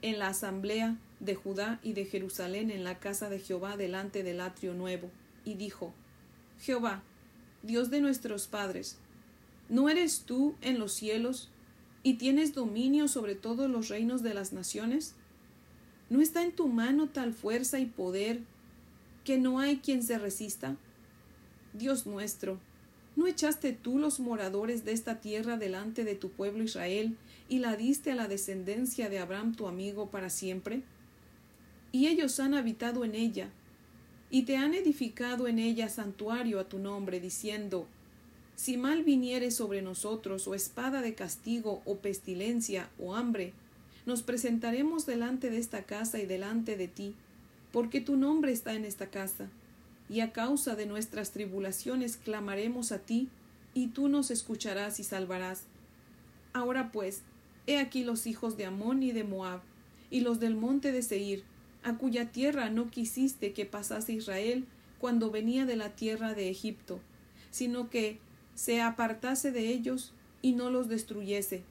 en 0.02 0.18
la 0.18 0.30
asamblea 0.30 0.98
de 1.20 1.36
Judá 1.36 1.80
y 1.84 1.94
de 1.94 2.06
Jerusalén 2.06 2.72
en 2.72 2.84
la 2.84 3.00
casa 3.00 3.30
de 3.30 3.40
Jehová 3.40 3.78
delante 3.78 4.24
del 4.24 4.42
atrio 4.42 4.74
nuevo, 4.74 5.10
y 5.46 5.56
dijo 5.56 5.94
Jehová, 6.60 7.04
Dios 7.64 7.90
de 7.90 8.02
nuestros 8.02 8.48
padres, 8.48 8.98
¿no 9.68 9.90
eres 9.90 10.22
tú 10.22 10.56
en 10.62 10.80
los 10.80 10.94
cielos 10.94 11.50
y 12.04 12.16
tienes 12.16 12.54
dominio 12.54 13.08
sobre 13.08 13.36
todos 13.36 13.70
los 13.70 13.90
reinos 13.90 14.24
de 14.24 14.34
las 14.34 14.54
naciones? 14.54 15.16
¿No 16.10 16.22
está 16.22 16.44
en 16.44 16.54
tu 16.54 16.68
mano 16.68 17.10
tal 17.10 17.34
fuerza 17.34 17.80
y 17.80 17.86
poder 17.86 18.42
que 19.24 19.38
no 19.38 19.60
hay 19.60 19.78
quien 19.78 20.04
se 20.04 20.18
resista? 20.18 20.76
Dios 21.74 22.08
nuestro, 22.08 22.60
¿no 23.16 23.28
echaste 23.28 23.74
tú 23.74 24.00
los 24.00 24.20
moradores 24.20 24.86
de 24.86 24.94
esta 24.94 25.20
tierra 25.20 25.58
delante 25.58 26.04
de 26.04 26.16
tu 26.16 26.30
pueblo 26.30 26.64
Israel 26.64 27.16
y 27.48 27.60
la 27.60 27.76
diste 27.76 28.12
a 28.12 28.16
la 28.16 28.28
descendencia 28.28 29.10
de 29.10 29.20
Abraham 29.20 29.54
tu 29.54 29.68
amigo 29.68 30.10
para 30.10 30.30
siempre? 30.30 30.84
Y 31.92 32.08
ellos 32.08 32.40
han 32.40 32.54
habitado 32.54 33.04
en 33.04 33.16
ella, 33.16 33.50
y 34.30 34.44
te 34.44 34.58
han 34.58 34.74
edificado 34.74 35.48
en 35.48 35.58
ella 35.58 35.90
santuario 35.90 36.60
a 36.60 36.70
tu 36.70 36.78
nombre, 36.78 37.20
diciendo 37.20 37.88
Si 38.56 38.78
mal 38.78 39.04
viniere 39.04 39.52
sobre 39.52 39.82
nosotros, 39.82 40.48
o 40.48 40.54
espada 40.54 41.02
de 41.02 41.16
castigo, 41.16 41.82
o 41.86 41.98
pestilencia, 41.98 42.90
o 43.00 43.16
hambre, 43.16 43.54
nos 44.06 44.22
presentaremos 44.22 45.06
delante 45.06 45.50
de 45.50 45.58
esta 45.58 45.84
casa 45.84 46.20
y 46.20 46.26
delante 46.26 46.78
de 46.78 46.88
ti, 46.88 47.16
porque 47.72 48.02
tu 48.02 48.18
nombre 48.18 48.52
está 48.52 48.74
en 48.74 48.86
esta 48.86 49.08
casa, 49.08 49.50
y 50.10 50.22
a 50.22 50.32
causa 50.32 50.76
de 50.76 50.86
nuestras 50.86 51.32
tribulaciones 51.32 52.18
clamaremos 52.18 52.92
a 52.92 53.00
ti, 53.00 53.30
y 53.74 53.88
tú 53.88 54.10
nos 54.10 54.32
escucharás 54.32 55.00
y 55.00 55.04
salvarás. 55.04 55.64
Ahora 56.54 56.92
pues, 56.92 57.22
he 57.68 57.78
aquí 57.78 58.04
los 58.04 58.26
hijos 58.28 58.58
de 58.58 58.66
Amón 58.66 59.04
y 59.04 59.12
de 59.12 59.24
Moab, 59.24 59.62
y 60.12 60.22
los 60.22 60.40
del 60.40 60.56
monte 60.56 60.92
de 60.92 61.04
Seir, 61.04 61.44
a 61.84 61.98
cuya 61.98 62.32
tierra 62.32 62.70
no 62.70 62.90
quisiste 62.90 63.54
que 63.54 63.66
pasase 63.66 64.14
Israel 64.14 64.66
cuando 65.00 65.32
venía 65.32 65.66
de 65.66 65.76
la 65.76 65.96
tierra 65.96 66.34
de 66.34 66.50
Egipto, 66.50 67.00
sino 67.52 67.90
que 67.90 68.20
se 68.56 68.82
apartase 68.82 69.52
de 69.52 69.70
ellos 69.70 70.14
y 70.42 70.54
no 70.54 70.70
los 70.70 70.90
destruyese. 70.90 71.64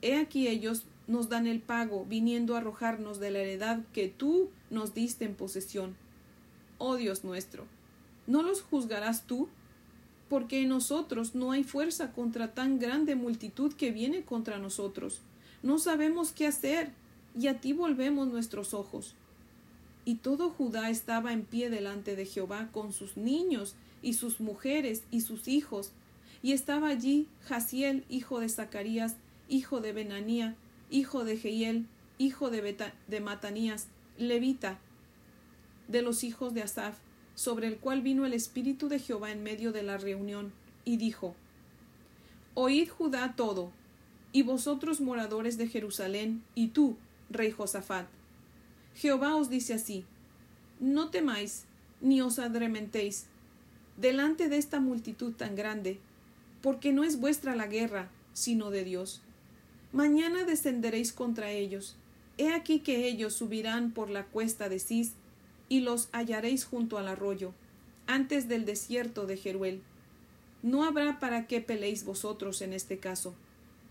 He 0.00 0.16
aquí 0.16 0.48
ellos 0.48 0.84
nos 1.06 1.28
dan 1.28 1.46
el 1.46 1.60
pago, 1.60 2.06
viniendo 2.08 2.54
a 2.54 2.58
arrojarnos 2.58 3.18
de 3.18 3.30
la 3.30 3.40
heredad 3.40 3.80
que 3.92 4.08
tú 4.08 4.50
nos 4.70 4.94
diste 4.94 5.24
en 5.24 5.34
posesión. 5.34 5.96
Oh 6.78 6.96
Dios 6.96 7.24
nuestro, 7.24 7.66
¿no 8.26 8.42
los 8.42 8.62
juzgarás 8.62 9.26
tú? 9.26 9.48
Porque 10.28 10.62
en 10.62 10.68
nosotros 10.68 11.34
no 11.34 11.52
hay 11.52 11.64
fuerza 11.64 12.12
contra 12.12 12.54
tan 12.54 12.78
grande 12.78 13.16
multitud 13.16 13.74
que 13.74 13.90
viene 13.90 14.22
contra 14.22 14.58
nosotros. 14.58 15.20
No 15.62 15.78
sabemos 15.78 16.32
qué 16.32 16.46
hacer, 16.46 16.92
y 17.38 17.48
a 17.48 17.60
ti 17.60 17.72
volvemos 17.72 18.28
nuestros 18.28 18.74
ojos. 18.74 19.14
Y 20.04 20.16
todo 20.16 20.50
Judá 20.50 20.90
estaba 20.90 21.32
en 21.32 21.44
pie 21.44 21.70
delante 21.70 22.16
de 22.16 22.26
Jehová 22.26 22.68
con 22.72 22.92
sus 22.92 23.16
niños 23.16 23.76
y 24.02 24.14
sus 24.14 24.40
mujeres 24.40 25.04
y 25.10 25.20
sus 25.20 25.48
hijos. 25.48 25.92
Y 26.42 26.52
estaba 26.52 26.88
allí 26.88 27.28
Jaciel, 27.44 28.04
hijo 28.08 28.40
de 28.40 28.48
Zacarías, 28.48 29.16
hijo 29.48 29.80
de 29.80 29.92
Benanía, 29.92 30.56
hijo 30.90 31.24
de 31.24 31.36
Jehiel, 31.36 31.86
hijo 32.18 32.50
de, 32.50 32.92
de 33.06 33.20
Matanías, 33.20 33.86
levita, 34.18 34.78
de 35.88 36.02
los 36.02 36.24
hijos 36.24 36.54
de 36.54 36.62
Asaph, 36.62 36.96
sobre 37.34 37.68
el 37.68 37.78
cual 37.78 38.02
vino 38.02 38.26
el 38.26 38.32
Espíritu 38.32 38.88
de 38.88 38.98
Jehová 38.98 39.30
en 39.30 39.42
medio 39.42 39.72
de 39.72 39.82
la 39.82 39.98
reunión, 39.98 40.52
y 40.84 40.96
dijo 40.96 41.34
Oíd 42.54 42.88
Judá 42.88 43.34
todo, 43.36 43.70
y 44.32 44.42
vosotros 44.42 45.00
moradores 45.00 45.58
de 45.58 45.68
Jerusalén, 45.68 46.42
y 46.54 46.68
tú, 46.68 46.96
rey 47.30 47.50
Josafat, 47.50 48.06
Jehová 48.94 49.36
os 49.36 49.48
dice 49.48 49.74
así, 49.74 50.04
no 50.80 51.10
temáis, 51.10 51.64
ni 52.00 52.20
os 52.20 52.38
adrementéis, 52.38 53.26
delante 53.96 54.48
de 54.48 54.58
esta 54.58 54.80
multitud 54.80 55.32
tan 55.32 55.54
grande, 55.54 55.98
porque 56.60 56.92
no 56.92 57.04
es 57.04 57.20
vuestra 57.20 57.56
la 57.56 57.66
guerra, 57.66 58.10
sino 58.32 58.70
de 58.70 58.84
Dios. 58.84 59.20
Mañana 59.92 60.44
descenderéis 60.44 61.12
contra 61.12 61.50
ellos. 61.50 61.96
He 62.38 62.52
aquí 62.52 62.80
que 62.80 63.06
ellos 63.06 63.34
subirán 63.34 63.92
por 63.92 64.10
la 64.10 64.24
cuesta 64.24 64.68
de 64.68 64.78
Cis, 64.78 65.12
y 65.68 65.80
los 65.80 66.08
hallaréis 66.12 66.64
junto 66.64 66.98
al 66.98 67.08
arroyo, 67.08 67.52
antes 68.06 68.48
del 68.48 68.64
desierto 68.64 69.26
de 69.26 69.36
Jeruel. 69.36 69.80
No 70.62 70.84
habrá 70.84 71.18
para 71.18 71.46
qué 71.46 71.60
peleéis 71.60 72.04
vosotros 72.04 72.60
en 72.60 72.72
este 72.72 72.98
caso. 72.98 73.34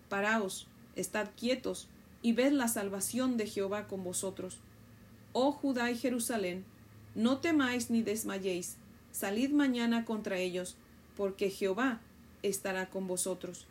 Paraos, 0.10 0.68
estad 0.96 1.30
quietos, 1.38 1.88
y 2.22 2.34
ved 2.34 2.52
la 2.52 2.68
salvación 2.68 3.38
de 3.38 3.48
Jehová 3.48 3.88
con 3.88 4.04
vosotros 4.04 4.60
Oh 5.34 5.52
Judá 5.52 5.92
y 5.92 5.98
Jerusalén, 5.98 6.66
no 7.16 7.38
temáis 7.38 7.90
ni 7.90 8.02
desmayéis, 8.02 8.76
salid 9.12 9.52
mañana 9.52 10.06
contra 10.06 10.38
ellos, 10.38 10.76
porque 11.16 11.50
Jehová 11.50 12.02
estará 12.44 12.90
con 12.90 13.08
vosotros. 13.08 13.66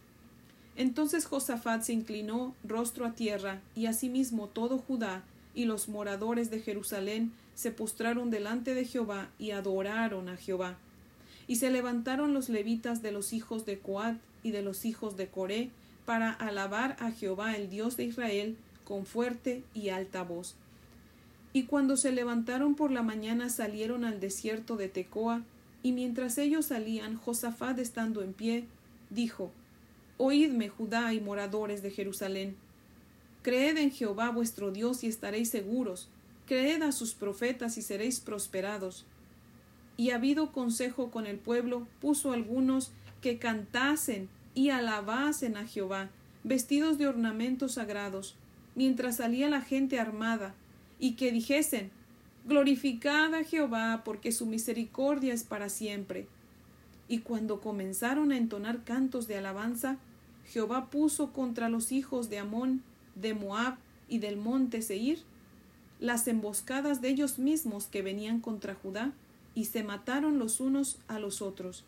Entonces 0.77 1.27
Josafat 1.27 1.83
se 1.83 1.93
inclinó 1.93 2.55
rostro 2.65 3.05
a 3.05 3.13
tierra, 3.13 3.61
y 3.75 3.87
asimismo 3.87 4.49
todo 4.49 4.79
Judá 4.79 5.25
y 5.55 5.65
los 5.65 5.89
moradores 5.89 6.51
de 6.51 6.61
Jerusalén 6.61 7.33
se 7.55 7.71
postraron 7.71 8.31
delante 8.31 8.75
de 8.75 8.85
Jehová 8.85 9.29
y 9.39 9.51
adoraron 9.51 10.29
a 10.29 10.37
Jehová. 10.37 10.79
Y 11.47 11.57
se 11.57 11.71
levantaron 11.71 12.33
los 12.33 12.49
levitas 12.49 13.03
de 13.03 13.13
los 13.13 13.33
hijos 13.33 13.67
de 13.67 13.79
Coat 13.79 14.17
y 14.43 14.53
de 14.53 14.63
los 14.63 14.85
hijos 14.85 15.17
de 15.17 15.29
Coré 15.29 15.71
para 16.07 16.31
alabar 16.33 16.97
a 17.01 17.11
Jehová 17.11 17.57
el 17.57 17.69
Dios 17.69 17.97
de 17.97 18.05
Israel 18.05 18.57
con 18.85 19.05
fuerte 19.05 19.63
y 19.75 19.91
alta 19.91 20.23
voz. 20.23 20.55
Y 21.53 21.65
cuando 21.65 21.97
se 21.97 22.13
levantaron 22.13 22.75
por 22.75 22.91
la 22.91 23.03
mañana 23.03 23.49
salieron 23.49 24.05
al 24.05 24.21
desierto 24.21 24.77
de 24.77 24.89
Tecoa, 24.89 25.43
y 25.83 25.93
mientras 25.93 26.39
ellos 26.39 26.67
salían, 26.67 27.17
Josafat 27.17 27.79
estando 27.79 28.23
en 28.23 28.33
pie, 28.33 28.67
dijo 29.09 29.51
Oídme, 30.19 30.69
Judá 30.69 31.15
y 31.15 31.21
moradores 31.21 31.83
de 31.83 31.91
Jerusalén. 31.91 32.55
Creed 33.43 33.79
en 33.79 33.91
Jehová 33.91 34.31
vuestro 34.31 34.71
Dios 34.71 35.03
y 35.03 35.07
estaréis 35.07 35.49
seguros. 35.49 36.09
Creed 36.47 36.83
a 36.83 36.93
sus 36.93 37.15
profetas 37.15 37.79
y 37.79 37.83
seréis 37.83 38.21
prosperados. 38.21 39.07
Y 39.97 40.11
habido 40.11 40.53
consejo 40.53 41.11
con 41.11 41.27
el 41.27 41.39
pueblo, 41.39 41.87
puso 42.01 42.33
algunos 42.33 42.91
que 43.23 43.39
cantasen 43.39 44.29
y 44.55 44.71
alabasen 44.71 45.57
a 45.57 45.67
Jehová, 45.67 46.11
vestidos 46.45 46.99
de 46.99 47.07
ornamentos 47.07 47.73
sagrados, 47.73 48.35
mientras 48.75 49.17
salía 49.17 49.49
la 49.49 49.63
gente 49.63 49.99
armada, 49.99 50.55
y 51.01 51.13
que 51.13 51.33
dijesen 51.33 51.91
Glorificad 52.45 53.35
a 53.35 53.45
Jehová, 53.45 54.03
porque 54.05 54.33
su 54.33 54.47
misericordia 54.47 55.35
es 55.35 55.45
para 55.45 55.69
siempre. 55.69 56.27
Y 57.09 57.19
cuando 57.19 57.61
comenzaron 57.61 58.33
a 58.33 58.37
entonar 58.37 58.85
cantos 58.85 59.27
de 59.27 59.37
alabanza, 59.37 59.99
Jehová 60.47 60.91
puso 60.91 61.33
contra 61.33 61.69
los 61.69 61.93
hijos 61.93 62.31
de 62.31 62.39
Amón, 62.39 62.83
de 63.15 63.35
Moab 63.35 63.77
y 64.09 64.19
del 64.19 64.37
monte 64.37 64.83
Seir 64.83 65.19
las 66.01 66.27
emboscadas 66.29 67.03
de 67.03 67.11
ellos 67.11 67.39
mismos 67.39 67.87
que 67.87 68.03
venían 68.03 68.41
contra 68.41 68.75
Judá, 68.75 69.13
y 69.55 69.67
se 69.67 69.83
mataron 69.83 70.39
los 70.39 70.61
unos 70.61 70.99
a 71.09 71.19
los 71.19 71.43
otros, 71.43 71.85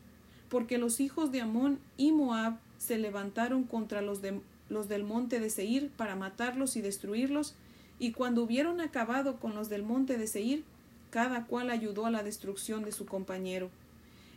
porque 0.48 0.76
los 0.76 1.00
hijos 1.00 1.32
de 1.32 1.40
Amón 1.40 1.78
y 1.96 2.12
Moab 2.12 2.58
se 2.76 2.98
levantaron 2.98 3.64
contra 3.64 4.02
los 4.02 4.20
de 4.20 4.40
los 4.68 4.88
del 4.88 5.04
monte 5.04 5.38
de 5.38 5.50
Seir 5.50 5.90
para 5.96 6.16
matarlos 6.16 6.76
y 6.76 6.80
destruirlos, 6.80 7.54
y 8.02 8.10
cuando 8.10 8.42
hubieron 8.42 8.80
acabado 8.80 9.38
con 9.38 9.54
los 9.54 9.68
del 9.68 9.84
monte 9.84 10.18
de 10.18 10.26
Seir, 10.26 10.64
cada 11.10 11.46
cual 11.46 11.70
ayudó 11.70 12.04
a 12.04 12.10
la 12.10 12.24
destrucción 12.24 12.84
de 12.84 12.90
su 12.90 13.06
compañero. 13.06 13.70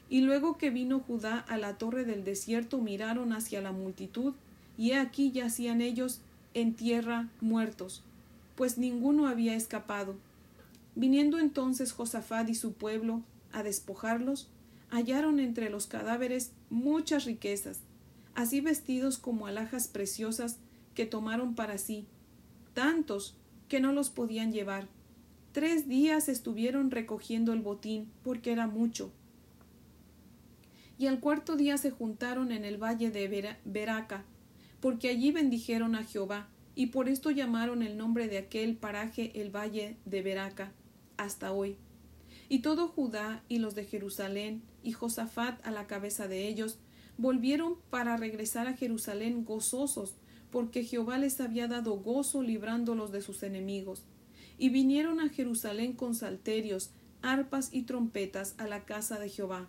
Y 0.07 0.21
luego 0.21 0.59
que 0.59 0.69
vino 0.69 0.99
Judá 0.99 1.39
a 1.39 1.57
la 1.57 1.75
torre 1.79 2.05
del 2.05 2.23
desierto, 2.23 2.77
miraron 2.77 3.33
hacia 3.33 3.61
la 3.61 3.71
multitud, 3.71 4.35
y 4.77 4.91
he 4.91 4.97
aquí 4.97 5.31
yacían 5.31 5.81
ellos 5.81 6.21
en 6.53 6.75
tierra 6.75 7.27
muertos, 7.41 8.03
pues 8.55 8.77
ninguno 8.77 9.27
había 9.27 9.55
escapado. 9.55 10.13
Viniendo 10.93 11.39
entonces 11.39 11.91
Josafat 11.91 12.47
y 12.49 12.53
su 12.53 12.73
pueblo 12.73 13.23
a 13.51 13.63
despojarlos, 13.63 14.47
hallaron 14.91 15.39
entre 15.39 15.71
los 15.71 15.87
cadáveres 15.87 16.51
muchas 16.69 17.25
riquezas, 17.25 17.79
así 18.35 18.61
vestidos 18.61 19.17
como 19.17 19.47
alhajas 19.47 19.87
preciosas 19.87 20.57
que 20.93 21.07
tomaron 21.07 21.55
para 21.55 21.79
sí, 21.79 22.05
tantos 22.75 23.33
que 23.67 23.79
no 23.79 23.93
los 23.93 24.09
podían 24.09 24.51
llevar. 24.51 24.87
Tres 25.51 25.87
días 25.87 26.27
estuvieron 26.27 26.91
recogiendo 26.91 27.53
el 27.53 27.61
botín, 27.61 28.11
porque 28.23 28.51
era 28.51 28.67
mucho. 28.67 29.11
Y 30.97 31.07
al 31.07 31.19
cuarto 31.19 31.55
día 31.55 31.77
se 31.77 31.91
juntaron 31.91 32.51
en 32.51 32.65
el 32.65 32.81
valle 32.81 33.11
de 33.11 33.57
Beraca, 33.65 34.25
porque 34.79 35.09
allí 35.09 35.31
bendijeron 35.31 35.95
a 35.95 36.03
Jehová, 36.03 36.47
y 36.75 36.87
por 36.87 37.07
esto 37.07 37.31
llamaron 37.31 37.83
el 37.83 37.97
nombre 37.97 38.27
de 38.27 38.37
aquel 38.37 38.75
paraje 38.75 39.31
el 39.41 39.49
valle 39.49 39.97
de 40.05 40.21
Beraca, 40.21 40.71
hasta 41.17 41.51
hoy. 41.51 41.77
Y 42.49 42.59
todo 42.59 42.87
Judá 42.87 43.43
y 43.47 43.59
los 43.59 43.75
de 43.75 43.85
Jerusalén, 43.85 44.61
y 44.83 44.91
Josafat 44.91 45.65
a 45.65 45.71
la 45.71 45.87
cabeza 45.87 46.27
de 46.27 46.47
ellos, 46.47 46.79
volvieron 47.17 47.77
para 47.89 48.17
regresar 48.17 48.67
a 48.67 48.73
Jerusalén 48.73 49.45
gozosos, 49.45 50.15
porque 50.55 50.85
Jehová 50.85 51.17
les 51.17 51.41
había 51.41 51.67
dado 51.67 51.97
gozo 51.97 52.41
librándolos 52.41 53.11
de 53.11 53.21
sus 53.21 53.43
enemigos. 53.43 54.05
Y 54.57 54.69
vinieron 54.69 55.19
a 55.19 55.27
Jerusalén 55.27 55.91
con 55.91 56.15
salterios, 56.15 56.91
arpas 57.21 57.73
y 57.73 57.81
trompetas 57.81 58.55
a 58.57 58.65
la 58.65 58.85
casa 58.85 59.19
de 59.19 59.27
Jehová. 59.27 59.67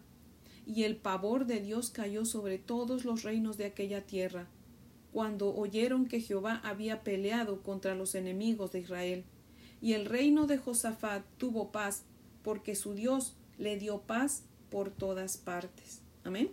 Y 0.64 0.84
el 0.84 0.94
pavor 0.94 1.46
de 1.46 1.58
Dios 1.58 1.90
cayó 1.90 2.24
sobre 2.24 2.58
todos 2.58 3.04
los 3.04 3.24
reinos 3.24 3.56
de 3.56 3.64
aquella 3.64 4.06
tierra, 4.06 4.46
cuando 5.12 5.52
oyeron 5.56 6.06
que 6.06 6.20
Jehová 6.20 6.60
había 6.62 7.02
peleado 7.02 7.64
contra 7.64 7.96
los 7.96 8.14
enemigos 8.14 8.70
de 8.70 8.78
Israel. 8.78 9.24
Y 9.82 9.94
el 9.94 10.04
reino 10.04 10.46
de 10.46 10.56
Josafat 10.56 11.24
tuvo 11.36 11.72
paz, 11.72 12.04
porque 12.44 12.76
su 12.76 12.94
Dios 12.94 13.34
le 13.58 13.76
dio 13.76 14.02
paz 14.02 14.44
por 14.70 14.90
todas 14.90 15.36
partes. 15.36 16.00
Amén. 16.22 16.52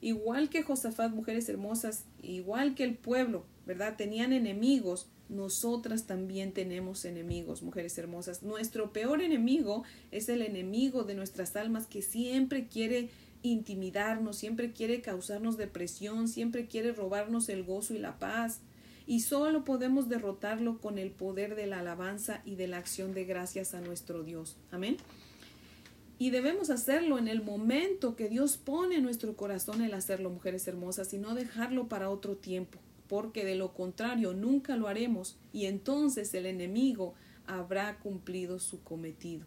Igual 0.00 0.50
que 0.50 0.64
Josafat, 0.64 1.12
mujeres 1.12 1.48
hermosas, 1.48 2.04
igual 2.24 2.74
que 2.74 2.84
el 2.84 2.96
pueblo, 2.96 3.44
¿verdad? 3.66 3.96
Tenían 3.96 4.32
enemigos, 4.32 5.08
nosotras 5.28 6.06
también 6.06 6.52
tenemos 6.52 7.04
enemigos, 7.04 7.62
mujeres 7.62 7.96
hermosas. 7.98 8.42
Nuestro 8.42 8.92
peor 8.92 9.22
enemigo 9.22 9.84
es 10.10 10.28
el 10.28 10.42
enemigo 10.42 11.04
de 11.04 11.14
nuestras 11.14 11.56
almas 11.56 11.86
que 11.86 12.02
siempre 12.02 12.66
quiere 12.66 13.08
intimidarnos, 13.42 14.36
siempre 14.36 14.72
quiere 14.72 15.00
causarnos 15.00 15.56
depresión, 15.56 16.28
siempre 16.28 16.66
quiere 16.66 16.92
robarnos 16.92 17.48
el 17.48 17.64
gozo 17.64 17.94
y 17.94 17.98
la 17.98 18.18
paz. 18.18 18.60
Y 19.06 19.20
solo 19.20 19.64
podemos 19.64 20.08
derrotarlo 20.08 20.80
con 20.80 20.98
el 20.98 21.10
poder 21.10 21.54
de 21.54 21.66
la 21.66 21.80
alabanza 21.80 22.40
y 22.46 22.56
de 22.56 22.68
la 22.68 22.78
acción 22.78 23.12
de 23.12 23.24
gracias 23.24 23.74
a 23.74 23.80
nuestro 23.80 24.22
Dios. 24.22 24.56
Amén. 24.70 24.96
Y 26.18 26.30
debemos 26.30 26.70
hacerlo 26.70 27.18
en 27.18 27.26
el 27.26 27.42
momento 27.42 28.14
que 28.14 28.28
Dios 28.28 28.56
pone 28.56 28.96
en 28.96 29.02
nuestro 29.02 29.36
corazón 29.36 29.82
el 29.82 29.94
hacerlo, 29.94 30.30
mujeres 30.30 30.66
hermosas, 30.68 31.12
y 31.12 31.18
no 31.18 31.34
dejarlo 31.34 31.88
para 31.88 32.08
otro 32.08 32.36
tiempo, 32.36 32.78
porque 33.08 33.44
de 33.44 33.56
lo 33.56 33.74
contrario 33.74 34.32
nunca 34.32 34.76
lo 34.76 34.86
haremos 34.86 35.36
y 35.52 35.66
entonces 35.66 36.32
el 36.34 36.46
enemigo 36.46 37.14
habrá 37.46 37.98
cumplido 37.98 38.60
su 38.60 38.82
cometido. 38.82 39.44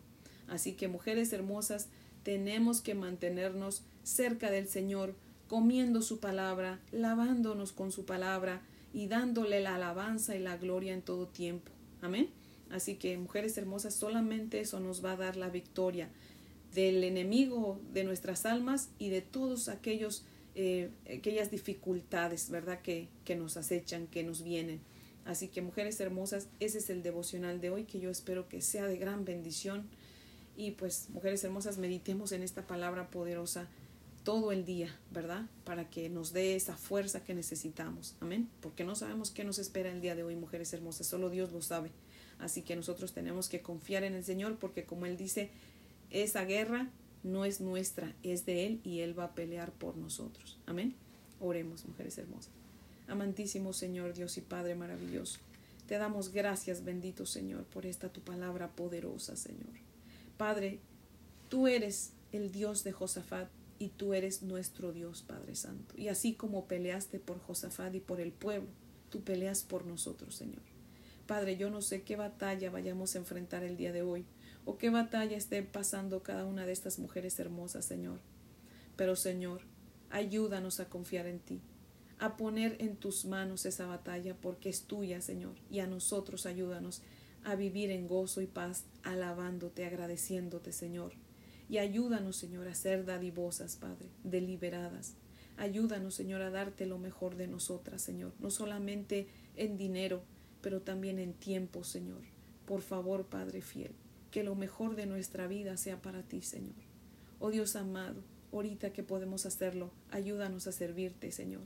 Así 0.48 0.74
que, 0.74 0.88
mujeres 0.88 1.32
hermosas, 1.34 1.88
tenemos 2.24 2.82
que 2.82 2.96
mantenernos 2.96 3.84
cerca 4.04 4.52
del 4.52 4.68
Señor, 4.68 5.16
comiendo 5.48 6.02
su 6.02 6.20
palabra, 6.20 6.80
lavándonos 6.92 7.72
con 7.72 7.94
su 7.94 8.06
palabra 8.06 8.62
y 8.94 9.08
dándole 9.08 9.62
la 9.62 9.76
alabanza 9.76 10.36
y 10.36 10.40
la 10.40 10.58
gloria 10.58 10.94
en 10.94 11.02
todo 11.02 11.28
tiempo. 11.28 11.72
Amén. 12.02 12.30
Así 12.70 12.96
que, 12.96 13.18
mujeres 13.18 13.58
hermosas, 13.58 13.96
solamente 13.96 14.60
eso 14.60 14.82
nos 14.82 15.04
va 15.04 15.14
a 15.14 15.18
dar 15.18 15.38
la 15.38 15.50
victoria 15.50 16.10
del 16.74 17.04
enemigo 17.04 17.80
de 17.94 18.04
nuestras 18.04 18.46
almas 18.46 18.90
y 19.00 19.10
de 19.10 19.22
todos 19.22 19.70
aquellos 19.70 20.26
eh, 20.60 20.90
aquellas 21.16 21.52
dificultades, 21.52 22.50
¿verdad? 22.50 22.82
Que, 22.82 23.10
que 23.26 23.36
nos 23.36 23.58
acechan, 23.58 24.08
que 24.08 24.24
nos 24.24 24.42
vienen. 24.42 24.82
Así 25.24 25.50
que 25.50 25.62
mujeres 25.62 26.00
hermosas, 26.00 26.48
ese 26.60 26.80
es 26.80 26.90
el 26.90 27.04
devocional 27.04 27.62
de 27.62 27.70
hoy 27.70 27.84
que 27.84 28.00
yo 28.00 28.10
espero 28.10 28.50
que 28.50 28.62
sea 28.62 28.88
de 28.88 28.98
gran 28.98 29.24
bendición. 29.24 29.88
Y 30.56 30.72
pues, 30.72 31.12
mujeres 31.12 31.44
hermosas, 31.44 31.78
meditemos 31.78 32.32
en 32.32 32.42
esta 32.42 32.66
palabra 32.66 33.12
poderosa 33.12 33.68
todo 34.24 34.52
el 34.52 34.66
día, 34.66 34.94
¿verdad? 35.12 35.46
Para 35.64 35.92
que 35.92 36.10
nos 36.10 36.34
dé 36.34 36.56
esa 36.56 36.76
fuerza 36.76 37.24
que 37.24 37.36
necesitamos. 37.36 38.16
Amén. 38.20 38.50
Porque 38.60 38.84
no 38.84 38.96
sabemos 38.96 39.30
qué 39.30 39.44
nos 39.44 39.60
espera 39.60 39.92
el 39.92 40.02
día 40.02 40.16
de 40.16 40.24
hoy, 40.24 40.36
mujeres 40.36 40.74
hermosas. 40.74 41.06
Solo 41.06 41.30
Dios 41.30 41.52
lo 41.52 41.62
sabe. 41.62 41.92
Así 42.40 42.64
que 42.64 42.76
nosotros 42.76 43.14
tenemos 43.14 43.48
que 43.48 43.62
confiar 43.62 44.04
en 44.04 44.16
el 44.16 44.24
Señor 44.24 44.58
porque 44.58 44.86
como 44.86 45.06
Él 45.06 45.18
dice, 45.18 45.52
esa 46.10 46.46
guerra 46.46 46.90
no 47.24 47.46
es 47.46 47.62
nuestra, 47.62 48.16
es 48.24 48.46
de 48.46 48.66
Él 48.66 48.80
y 48.84 49.00
Él 49.02 49.18
va 49.18 49.26
a 49.26 49.36
pelear 49.36 49.72
por 49.72 49.98
nosotros. 49.98 50.60
Amén. 50.66 50.96
Oremos, 51.40 51.86
mujeres 51.86 52.18
hermosas. 52.18 52.52
Amantísimo 53.08 53.74
Señor, 53.74 54.14
Dios 54.14 54.38
y 54.38 54.42
Padre 54.42 54.76
maravilloso. 54.76 55.40
Te 55.88 55.98
damos 55.98 56.32
gracias, 56.32 56.84
bendito 56.84 57.26
Señor, 57.26 57.64
por 57.66 57.86
esta 57.86 58.10
tu 58.10 58.22
palabra 58.22 58.70
poderosa, 58.72 59.36
Señor. 59.36 59.74
Padre, 60.38 60.80
tú 61.50 61.68
eres 61.68 62.12
el 62.32 62.52
Dios 62.52 62.84
de 62.84 62.92
Josafat 62.92 63.50
y 63.80 63.90
tú 63.90 64.14
eres 64.14 64.42
nuestro 64.44 64.92
Dios, 64.92 65.22
Padre 65.22 65.56
Santo. 65.56 65.96
Y 65.98 66.10
así 66.10 66.34
como 66.34 66.66
peleaste 66.66 67.20
por 67.20 67.40
Josafat 67.40 67.96
y 67.96 68.00
por 68.00 68.20
el 68.20 68.32
pueblo, 68.32 68.70
tú 69.10 69.22
peleas 69.22 69.64
por 69.64 69.86
nosotros, 69.86 70.36
Señor. 70.36 70.62
Padre, 71.26 71.58
yo 71.58 71.70
no 71.70 71.82
sé 71.82 72.04
qué 72.04 72.16
batalla 72.16 72.72
vayamos 72.72 73.16
a 73.16 73.20
enfrentar 73.20 73.64
el 73.64 73.78
día 73.78 73.92
de 73.92 74.02
hoy, 74.02 74.26
o 74.68 74.78
qué 74.78 74.90
batalla 74.90 75.38
esté 75.38 75.64
pasando 75.64 76.24
cada 76.24 76.44
una 76.44 76.66
de 76.66 76.74
estas 76.74 77.00
mujeres 77.00 77.40
hermosas, 77.40 77.86
Señor. 77.86 78.20
Pero, 78.98 79.16
Señor, 79.16 79.62
ayúdanos 80.10 80.82
a 80.82 80.90
confiar 80.90 81.26
en 81.26 81.40
ti, 81.40 81.62
a 82.20 82.36
poner 82.36 82.76
en 82.80 82.98
tus 82.98 83.24
manos 83.24 83.66
esa 83.66 83.86
batalla 83.88 84.36
porque 84.36 84.68
es 84.68 84.84
tuya, 84.84 85.22
Señor, 85.22 85.56
y 85.72 85.80
a 85.80 85.88
nosotros 85.88 86.46
ayúdanos 86.46 87.02
a 87.46 87.56
vivir 87.56 87.92
en 87.92 88.10
gozo 88.10 88.42
y 88.42 88.46
paz, 88.46 88.84
alabándote, 89.04 89.86
agradeciéndote, 89.86 90.74
Señor. 90.74 91.14
Y 91.70 91.78
ayúdanos, 91.78 92.36
Señor, 92.36 92.68
a 92.68 92.76
ser 92.76 93.06
dadivosas, 93.06 93.78
Padre, 93.78 94.10
deliberadas. 94.26 95.14
Ayúdanos, 95.56 96.14
Señor, 96.14 96.42
a 96.42 96.50
darte 96.50 96.86
lo 96.88 96.98
mejor 96.98 97.38
de 97.38 97.48
nosotras, 97.48 98.02
Señor, 98.02 98.34
no 98.40 98.52
solamente 98.52 99.28
en 99.56 99.78
dinero, 99.78 100.24
pero 100.62 100.82
también 100.82 101.20
en 101.20 101.34
tiempo, 101.34 101.86
Señor. 101.86 102.20
Por 102.66 102.82
favor, 102.82 103.28
Padre 103.28 103.62
fiel 103.62 103.96
que 104.38 104.44
lo 104.44 104.54
mejor 104.54 104.96
de 104.96 105.08
nuestra 105.08 105.48
vida 105.48 105.78
sea 105.78 106.00
para 106.00 106.22
ti, 106.22 106.44
Señor. 106.44 106.76
Oh 107.40 107.50
Dios 107.50 107.76
amado, 107.76 108.22
ahorita 108.54 108.94
que 108.94 109.02
podemos 109.02 109.48
hacerlo, 109.48 109.90
ayúdanos 110.12 110.68
a 110.68 110.72
servirte, 110.72 111.32
Señor. 111.32 111.64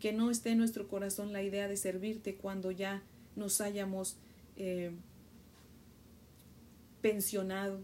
Que 0.00 0.12
no 0.12 0.28
esté 0.32 0.50
en 0.50 0.58
nuestro 0.58 0.88
corazón 0.88 1.32
la 1.32 1.44
idea 1.44 1.68
de 1.68 1.76
servirte 1.76 2.34
cuando 2.34 2.72
ya 2.72 3.04
nos 3.36 3.60
hayamos 3.60 4.16
eh, 4.56 4.90
pensionado, 7.00 7.78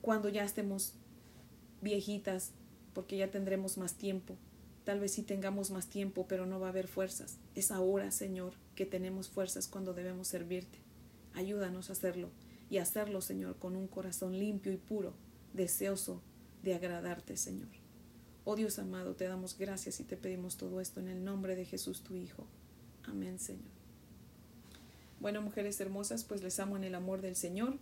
cuando 0.00 0.30
ya 0.30 0.44
estemos 0.44 0.94
viejitas, 1.82 2.52
porque 2.94 3.18
ya 3.18 3.30
tendremos 3.30 3.76
más 3.76 3.98
tiempo. 3.98 4.38
Tal 4.84 4.98
vez 4.98 5.12
sí 5.12 5.22
tengamos 5.22 5.70
más 5.70 5.88
tiempo, 5.88 6.24
pero 6.26 6.46
no 6.46 6.58
va 6.58 6.68
a 6.68 6.70
haber 6.70 6.88
fuerzas. 6.88 7.36
Es 7.54 7.70
ahora, 7.70 8.12
Señor, 8.12 8.54
que 8.74 8.86
tenemos 8.86 9.28
fuerzas 9.28 9.68
cuando 9.68 9.92
debemos 9.92 10.26
servirte. 10.26 10.78
Ayúdanos 11.34 11.90
a 11.90 11.92
hacerlo 11.92 12.30
y 12.70 12.78
hacerlo, 12.78 13.20
Señor, 13.20 13.56
con 13.56 13.76
un 13.76 13.88
corazón 13.88 14.38
limpio 14.38 14.72
y 14.72 14.76
puro, 14.76 15.14
deseoso 15.54 16.22
de 16.62 16.74
agradarte, 16.74 17.36
Señor. 17.36 17.68
Oh 18.44 18.56
Dios 18.56 18.78
amado, 18.78 19.14
te 19.14 19.24
damos 19.24 19.58
gracias 19.58 20.00
y 20.00 20.04
te 20.04 20.16
pedimos 20.16 20.56
todo 20.56 20.80
esto 20.80 21.00
en 21.00 21.08
el 21.08 21.24
nombre 21.24 21.54
de 21.54 21.64
Jesús, 21.64 22.02
tu 22.02 22.14
Hijo. 22.14 22.46
Amén, 23.04 23.38
Señor. 23.38 23.78
Bueno, 25.20 25.42
mujeres 25.42 25.80
hermosas, 25.80 26.24
pues 26.24 26.42
les 26.42 26.58
amo 26.60 26.76
en 26.76 26.84
el 26.84 26.94
amor 26.94 27.20
del 27.20 27.36
Señor. 27.36 27.76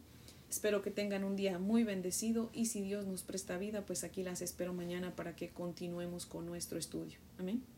Espero 0.49 0.83
que 0.83 0.90
tengan 0.90 1.25
un 1.25 1.37
día 1.37 1.59
muy 1.59 1.85
bendecido 1.85 2.51
y 2.53 2.66
si 2.66 2.81
Dios 2.81 3.07
nos 3.07 3.22
presta 3.22 3.59
vida, 3.59 3.85
pues 3.85 4.05
aquí 4.05 4.22
las 4.22 4.42
espero 4.42 4.72
mañana 4.72 5.14
para 5.14 5.37
que 5.37 5.51
continuemos 5.51 6.25
con 6.25 6.46
nuestro 6.46 6.79
estudio. 6.79 7.18
Amén. 7.38 7.75